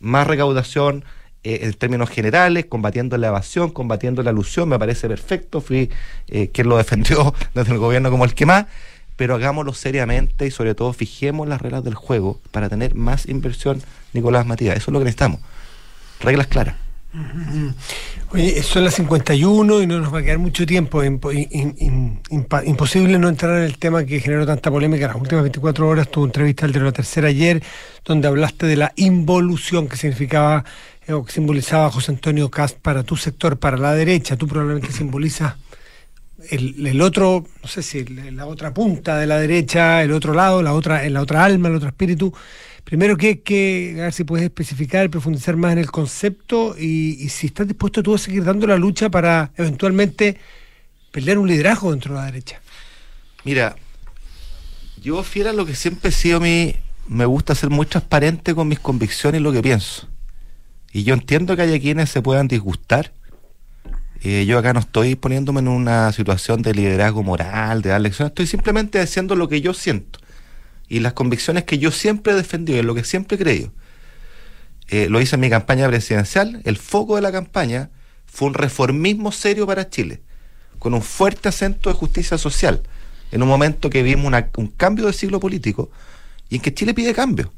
[0.00, 1.04] más recaudación
[1.44, 5.90] eh, en términos generales, combatiendo la evasión, combatiendo la alusión, me parece perfecto, fui
[6.28, 8.66] eh, quien lo defendió desde el gobierno como el que más,
[9.16, 13.82] pero hagámoslo seriamente y sobre todo fijemos las reglas del juego para tener más inversión,
[14.14, 15.40] Nicolás Matías, eso es lo que necesitamos,
[16.20, 16.76] reglas claras.
[18.32, 21.04] Oye, son las 51 y no nos va a quedar mucho tiempo.
[21.04, 26.10] imposible no entrar en el tema que generó tanta polémica las últimas 24 horas.
[26.10, 27.62] Tu entrevista al de la tercera ayer,
[28.04, 30.64] donde hablaste de la involución que significaba
[31.08, 35.54] o que simbolizaba José Antonio Cast para tu sector, para la derecha, tú probablemente simbolizas
[36.50, 40.72] el, otro, no sé si la otra punta de la derecha, el otro lado, la
[40.72, 42.32] otra, la otra alma, el otro espíritu.
[42.84, 47.46] Primero, que, que, a ver si puedes especificar, profundizar más en el concepto y, si
[47.46, 50.38] estás dispuesto tú a seguir dando la lucha para eventualmente
[51.10, 52.60] pelear un liderazgo dentro de la derecha.
[53.44, 53.76] Mira,
[55.00, 56.76] yo fiel a lo que siempre he sido mi,
[57.08, 60.08] me gusta ser muy transparente con mis convicciones y lo que pienso.
[60.94, 63.12] Y yo entiendo que haya quienes se puedan disgustar.
[64.22, 68.30] Eh, yo acá no estoy poniéndome en una situación de liderazgo moral, de dar lecciones,
[68.30, 70.20] estoy simplemente haciendo lo que yo siento.
[70.88, 73.72] Y las convicciones que yo siempre he defendido, en lo que siempre he creído.
[74.86, 77.90] Eh, lo hice en mi campaña presidencial, el foco de la campaña
[78.24, 80.22] fue un reformismo serio para Chile,
[80.78, 82.84] con un fuerte acento de justicia social,
[83.32, 85.90] en un momento que vimos un cambio de siglo político
[86.48, 87.52] y en que Chile pide cambio.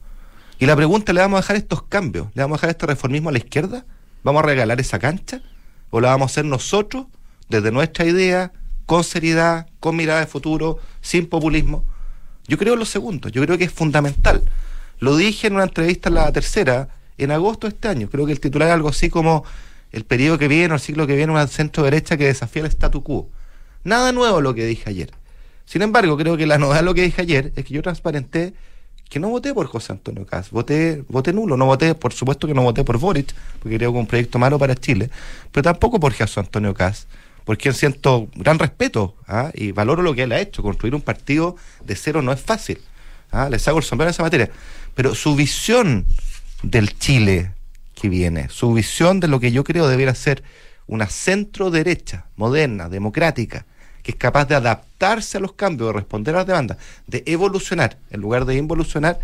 [0.59, 2.29] Y la pregunta, ¿le vamos a dejar estos cambios?
[2.35, 3.85] ¿Le vamos a dejar este reformismo a la izquierda?
[4.23, 5.43] ¿Vamos a regalar esa cancha?
[5.91, 7.07] ¿O la vamos a hacer nosotros,
[7.49, 8.53] desde nuestra idea,
[8.87, 11.85] con seriedad, con mirada de futuro, sin populismo?
[12.49, 14.43] Yo creo lo segundo, yo creo que es fundamental.
[14.99, 16.89] Lo dije en una entrevista en la tercera,
[17.19, 18.09] en agosto de este año.
[18.09, 19.45] Creo que el titular es algo así como
[19.93, 22.69] el periodo que viene o el ciclo que viene, una centro derecha que desafía el
[22.69, 23.29] statu quo.
[23.85, 25.11] Nada nuevo lo que dije ayer.
[25.67, 28.55] Sin embargo, creo que la novedad de lo que dije ayer es que yo transparenté
[29.09, 32.55] que no voté por José Antonio Caz, voté, voté nulo, no voté, por supuesto que
[32.55, 35.11] no voté por Boric, porque creo que un proyecto malo para Chile,
[35.53, 37.07] pero tampoco por José Antonio Caz,
[37.45, 39.51] porque siento gran respeto ¿ah?
[39.55, 42.81] y valoro lo que él ha hecho, construir un partido de cero no es fácil,
[43.31, 43.49] ¿ah?
[43.49, 44.51] les hago el sombrero en esa materia,
[44.95, 46.05] pero su visión
[46.63, 47.53] del Chile
[47.95, 50.43] que viene, su visión de lo que yo creo debería ser
[50.87, 53.67] una centro derecha, moderna, democrática,
[54.07, 56.79] que es capaz de adaptarse a los cambios, de responder a las demandas,
[57.09, 59.19] de evolucionar en lugar de involucionar,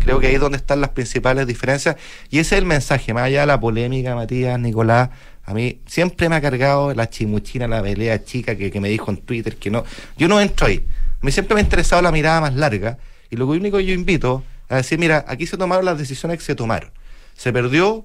[0.00, 1.94] creo que ahí es donde están las principales diferencias.
[2.30, 5.10] Y ese es el mensaje, más allá de la polémica, Matías, Nicolás,
[5.44, 9.18] a mí siempre me ha cargado la chimuchina, la pelea chica que, me dijo en
[9.18, 9.84] Twitter que no.
[10.18, 10.84] Yo no entro ahí.
[11.22, 12.98] A mí siempre me ha interesado la mirada más larga.
[13.30, 16.44] Y lo único que yo invito a decir, mira, aquí se tomaron las decisiones que
[16.44, 16.90] se tomaron.
[17.36, 18.04] Se perdió,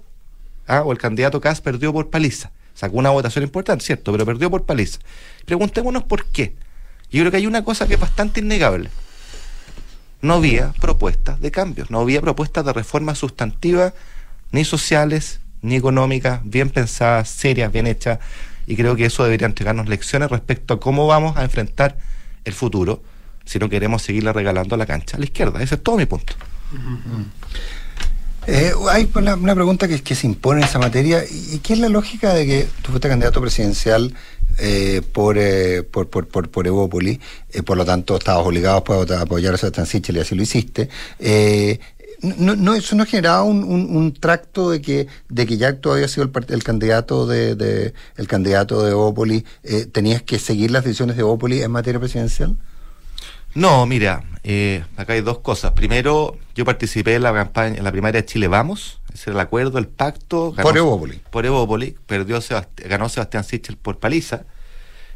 [0.68, 2.52] ah, o el candidato Kass perdió por paliza.
[2.80, 5.00] Sacó una votación importante, cierto, pero perdió por paliza.
[5.46, 6.56] Preguntémonos por qué.
[7.12, 8.90] Yo creo que hay una cosa que es bastante innegable.
[10.22, 13.92] No había propuestas de cambios, no había propuestas de reformas sustantivas,
[14.54, 18.20] ni sociales, ni económicas, bien pensadas, serias, bien hechas,
[18.66, 21.98] y creo que eso debería entregarnos lecciones respecto a cómo vamos a enfrentar
[22.46, 23.04] el futuro
[23.44, 25.62] si no queremos seguirle regalando la cancha a la izquierda.
[25.62, 26.34] Ese es todo mi punto.
[28.52, 32.34] Eh, hay una, pregunta que, se impone en esa materia, y qué es la lógica
[32.34, 34.12] de que tú fuiste candidato presidencial
[34.58, 37.20] eh, por, eh, por, por, por, por Evópoli,
[37.52, 40.90] eh, por lo tanto estabas obligado a apoyar a Sebastián Sichel y así lo hiciste.
[42.22, 46.24] no, no, eso no generaba un, un, tracto de que, de que tú habías sido
[46.24, 49.46] el, el candidato de, de, el candidato de Evópoli,
[49.92, 52.58] tenías que seguir las decisiones de Evópoli en materia presidencial?
[53.56, 55.72] No, mira, eh, acá hay dos cosas.
[55.72, 59.46] Primero, yo participé en la campaña, en la primaria de Chile Vamos, ese era el
[59.46, 60.54] acuerdo, el pacto.
[60.62, 61.22] Por Evópoli.
[61.32, 64.44] Por Evópoli, perdió Sebast- ganó Sebastián Sichel por paliza.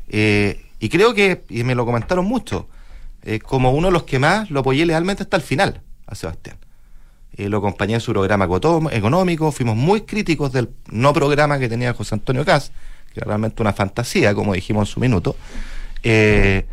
[0.09, 2.67] Eh, y creo que, y me lo comentaron mucho,
[3.23, 6.57] eh, como uno de los que más lo apoyé lealmente hasta el final a Sebastián.
[7.37, 8.47] Eh, lo acompañé en su programa
[8.91, 12.71] económico, fuimos muy críticos del no programa que tenía José Antonio Cas,
[13.13, 15.35] que era realmente una fantasía, como dijimos en su minuto.
[16.03, 16.65] Eh,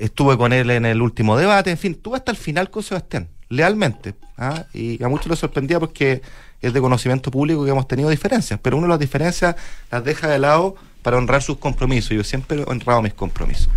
[0.00, 3.28] estuve con él en el último debate, en fin, estuve hasta el final con Sebastián,
[3.48, 4.14] lealmente.
[4.38, 4.64] ¿ah?
[4.72, 6.22] Y a muchos les sorprendía porque
[6.60, 9.56] es de conocimiento público que hemos tenido diferencias, pero uno las diferencias
[9.90, 12.10] las deja de lado para honrar sus compromisos.
[12.10, 13.68] Yo siempre he honrado mis compromisos.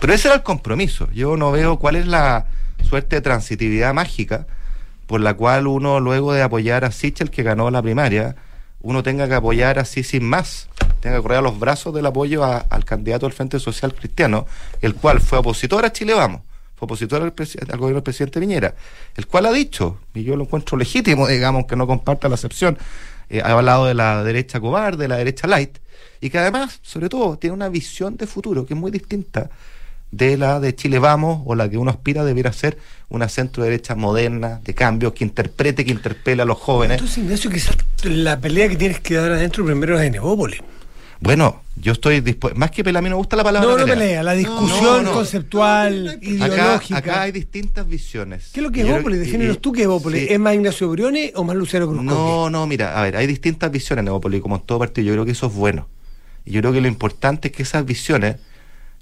[0.00, 1.08] Pero ese era el compromiso.
[1.12, 2.46] Yo no veo cuál es la
[2.82, 4.46] suerte de transitividad mágica
[5.06, 8.36] por la cual uno, luego de apoyar a Sichel, que ganó la primaria,
[8.80, 10.68] uno tenga que apoyar así sin más,
[11.02, 14.46] tenga que correr a los brazos del apoyo a- al candidato del Frente Social Cristiano,
[14.80, 16.42] el cual fue opositor a Chile Vamos,
[16.76, 18.74] fue opositor al, al gobierno del presidente Piñera,
[19.16, 22.78] el cual ha dicho, y yo lo encuentro legítimo, digamos, que no comparta la acepción,
[23.28, 25.78] eh, ha hablado de la derecha cobarde, de la derecha light,
[26.20, 29.50] y que además, sobre todo, tiene una visión de futuro que es muy distinta
[30.12, 32.76] de la de Chile Vamos o la que uno aspira debiera ser
[33.08, 36.98] una centro derecha moderna, de cambio, que interprete, que interpele a los jóvenes.
[36.98, 40.60] Entonces, Ignacio, quizás la pelea que tienes que dar adentro primero es en Evópolis.
[41.22, 43.78] Bueno, yo estoy dispuesto, más que pelea, a mí no me gusta la palabra No,
[43.78, 45.12] no pelea, la discusión No, no.
[45.12, 46.98] conceptual, ideológica.
[46.98, 48.50] acá hay distintas visiones.
[48.52, 49.28] ¿Qué es lo que es Evópolis?
[49.32, 50.22] y- tú qué es Evópolis.
[50.22, 50.26] sí.
[50.34, 53.70] ¿Es más Ignacio Brione o más Luciano Cruz No, no, mira, a ver, hay distintas
[53.70, 55.06] visiones en Evópolis, como en todo partido.
[55.06, 55.86] Yo creo que eso es bueno.
[56.44, 58.36] Y yo creo que lo importante es que esas visiones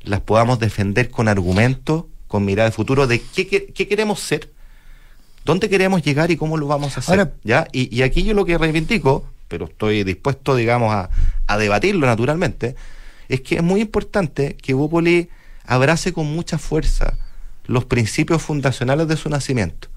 [0.02, 4.50] las podamos defender con argumentos, con mirada de futuro, de qué, qué- qué queremos ser,
[5.46, 7.18] dónde queremos llegar y cómo lo vamos a hacer.
[7.18, 7.66] Ahora- ¿ya?
[7.72, 11.10] Y, y aquí yo lo que reivindico, pero estoy dispuesto, digamos, a,
[11.46, 12.76] a debatirlo naturalmente,
[13.28, 15.26] es que es muy importante que Evópolis
[15.66, 17.18] abrace con mucha fuerza
[17.66, 19.88] los principios fundacionales de su nacimiento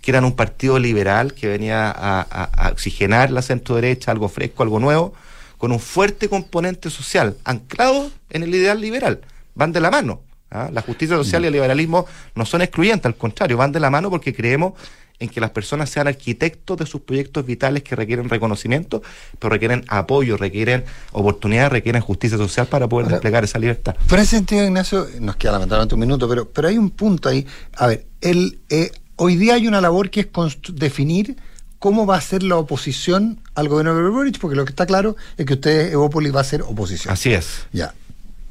[0.00, 4.30] que eran un partido liberal que venía a, a- a oxigenar la centro derecha, algo
[4.30, 5.12] fresco, algo nuevo,
[5.58, 9.20] con un fuerte componente social, anclado en el ideal liberal.
[9.54, 10.22] Van de la mano.
[10.50, 10.70] ¿Ah?
[10.72, 14.10] La justicia social y el liberalismo no son excluyentes, al contrario, van de la mano
[14.10, 14.74] porque creemos
[15.18, 19.02] en que las personas sean arquitectos de sus proyectos vitales que requieren reconocimiento,
[19.38, 23.96] pero requieren apoyo, requieren oportunidades, requieren justicia social para poder Ahora- desplegar esa libertad.
[24.06, 27.28] Pero en ese sentido, Ignacio, nos queda lamentablemente un minuto, pero, pero hay un punto
[27.28, 27.46] ahí.
[27.76, 30.28] A ver, el, eh, hoy día hay una labor que es
[30.72, 31.36] definir
[31.78, 35.16] cómo va a ser la oposición al gobierno de Boric, porque lo que está claro
[35.36, 37.12] es que usted, Evópolis, va a ser oposición.
[37.12, 37.66] Así es.
[37.72, 37.92] Ya.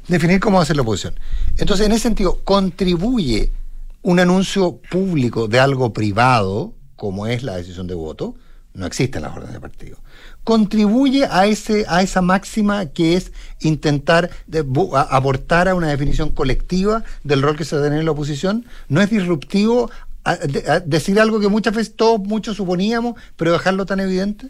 [0.10, 1.14] Definir cómo va a ser la oposición.
[1.58, 3.52] Entonces, en ese sentido, ¿contribuye
[4.02, 8.36] un anuncio público de algo privado, como es la decisión de voto?
[8.74, 9.98] No existen las órdenes de partido.
[10.44, 13.32] ¿Contribuye a, ese, a esa máxima que es
[13.62, 18.12] intentar de- a- aportar a una definición colectiva del rol que se tiene en la
[18.12, 18.66] oposición?
[18.88, 19.90] ¿No es disruptivo
[20.86, 24.48] decir algo que muchas veces todos, muchos suponíamos, pero dejarlo tan evidente?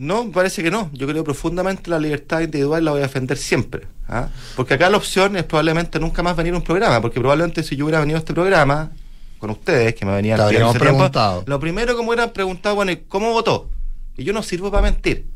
[0.00, 0.90] No, me parece que no.
[0.94, 3.86] Yo creo profundamente la libertad individual la voy a defender siempre.
[4.08, 4.30] ¿ah?
[4.56, 7.76] Porque acá la opción es probablemente nunca más venir a un programa, porque probablemente si
[7.76, 8.92] yo hubiera venido a este programa
[9.36, 11.44] con ustedes, que me venían tiempo, preguntado.
[11.46, 13.68] lo primero que me hubieran preguntado, bueno, ¿y ¿cómo votó?
[14.16, 15.26] Y yo no sirvo para mentir.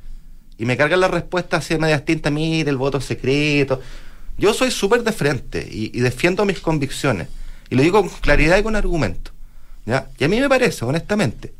[0.56, 3.82] Y me cargan las respuestas así medias tintas, mire, el voto secreto.
[4.38, 7.28] Yo soy súper de frente y, y defiendo mis convicciones.
[7.68, 9.30] Y lo digo con claridad y con argumento.
[9.84, 10.08] ¿ya?
[10.16, 11.52] Y a mí me parece, honestamente,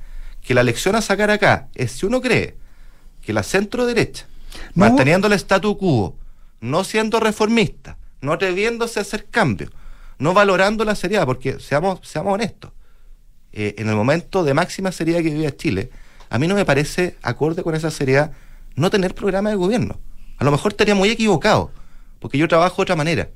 [0.43, 2.64] que la lección a sacar acá es si uno cree
[3.25, 4.27] que la centro derecha,
[4.75, 4.87] No.
[4.87, 6.17] manteniendo el statu quo,
[6.61, 9.71] no siendo reformista, no atreviéndose a hacer cambios,
[10.19, 12.71] no valorando la seriedad, porque seamos, seamos honestos,
[13.53, 15.91] eh, en el momento de máxima seriedad que vivía Chile,
[16.31, 18.33] a mí no me parece acorde con esa seriedad
[18.75, 19.99] no tener programa de gobierno.
[20.39, 21.71] A lo mejor estaría muy equivocado,
[22.19, 23.29] porque yo trabajo de otra manera,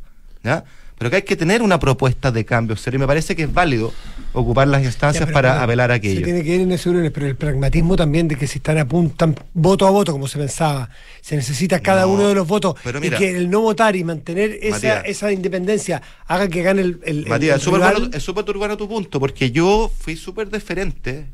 [0.43, 0.65] ¿ya?
[0.99, 3.53] Pero que hay que tener una propuesta de cambio serio y me parece que es
[3.53, 3.93] válido
[4.33, 6.23] ocupar las instancias Ya, para apelar a Se aquello.
[6.25, 8.87] tiene que ir en ese orden, pero el pragmatismo también de que si están a
[8.87, 12.47] punto, tan voto a voto, como se pensaba, se necesita cada No, uno de los
[12.47, 15.03] votos pero y que el no votar y mantener esa, Matías.
[15.07, 18.11] esa independencia haga que gane el, el, Matías, el rival.
[18.13, 21.27] es súper urbano tu punto, porque yo fui súper deferente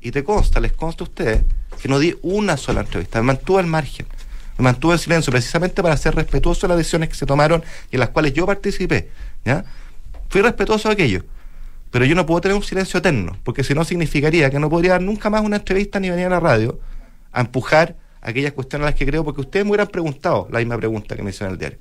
[0.00, 1.42] y te consta, les consta a ustedes,
[1.82, 4.06] que no di una sola entrevista, me mantuve al margen,
[4.56, 7.96] me mantuve en silencio, precisamente para ser respetuoso de las decisiones que se tomaron y
[7.96, 9.08] en las cuales yo participé.
[9.44, 9.64] ¿ya?
[10.28, 11.24] Fui respetuoso de aquello,
[11.90, 14.92] pero yo no puedo tener un silencio eterno, porque si no significaría que no podría
[14.92, 16.78] dar nunca más una entrevista ni venir a la radio
[17.32, 20.76] a empujar aquellas cuestiones a las que creo, porque ustedes me hubieran preguntado la misma
[20.76, 21.78] pregunta que me hicieron en el diario.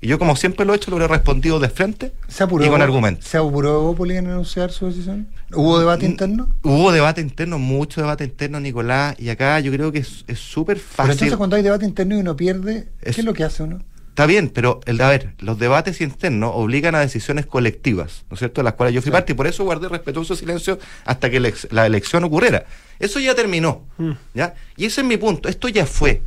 [0.00, 2.68] Y yo, como siempre lo he hecho, lo hubiera respondido de frente ¿Se apuró, y
[2.68, 3.24] con argumentos.
[3.24, 5.26] ¿Se apuró Evópolis en anunciar su decisión?
[5.52, 6.48] ¿Hubo debate interno?
[6.62, 10.88] Hubo debate interno, mucho debate interno, Nicolás, y acá yo creo que es súper Pero
[10.88, 11.12] fácil.
[11.14, 13.80] entonces cuando hay debate interno y uno pierde, ¿qué Es- es lo que hace uno?
[14.18, 18.40] Está bien, pero el, a ver, los debates internos obligan a decisiones colectivas, ¿no es
[18.40, 21.38] cierto?, de las cuales yo fui parte y por eso guardé respetuoso silencio hasta que
[21.38, 22.66] la, la elección ocurriera.
[22.98, 24.10] Eso ya terminó, Mm.
[24.34, 24.54] ¿ya?
[24.76, 26.20] Y ese es mi punto, esto ya fue.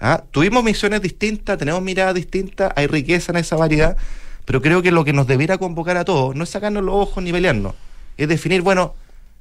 [0.00, 0.24] ¿ah?
[0.30, 3.98] Tuvimos misiones distintas, tenemos miradas distintas, hay riqueza en esa variedad,
[4.46, 7.22] pero creo que lo que nos debiera convocar a todos no es sacarnos los ojos
[7.22, 7.74] ni pelearnos,
[8.16, 8.94] es definir, bueno,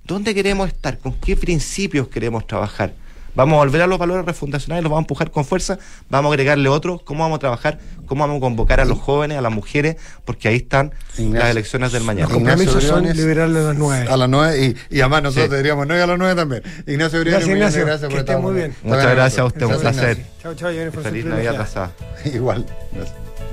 [0.03, 0.97] ¿dónde queremos estar?
[0.97, 2.93] ¿Con qué principios queremos trabajar?
[3.35, 5.77] Vamos a volver a los valores refundacionales, los vamos a empujar con fuerza,
[6.09, 9.37] vamos a agregarle otros, cómo vamos a trabajar, cómo vamos a convocar a los jóvenes,
[9.37, 11.39] a las mujeres, porque ahí están Ignacio.
[11.39, 12.27] las elecciones del mañana.
[12.29, 14.07] Los compromisos son liberarle a las nueve.
[14.09, 15.51] A las 9 y, y además nosotros Sí.
[15.51, 16.63] deberíamos 9 a las 9 también.
[16.87, 17.85] Ignacio Briones, Gracias, Ignacio.
[17.85, 18.75] gracias por esté estar muy bien.
[18.83, 20.25] Muchas gracias a usted, un placer.
[20.41, 20.71] Chao, chao.
[21.03, 21.91] Feliz Navidad pasada.
[22.25, 22.65] Igual.
[22.93, 23.24] Gracias.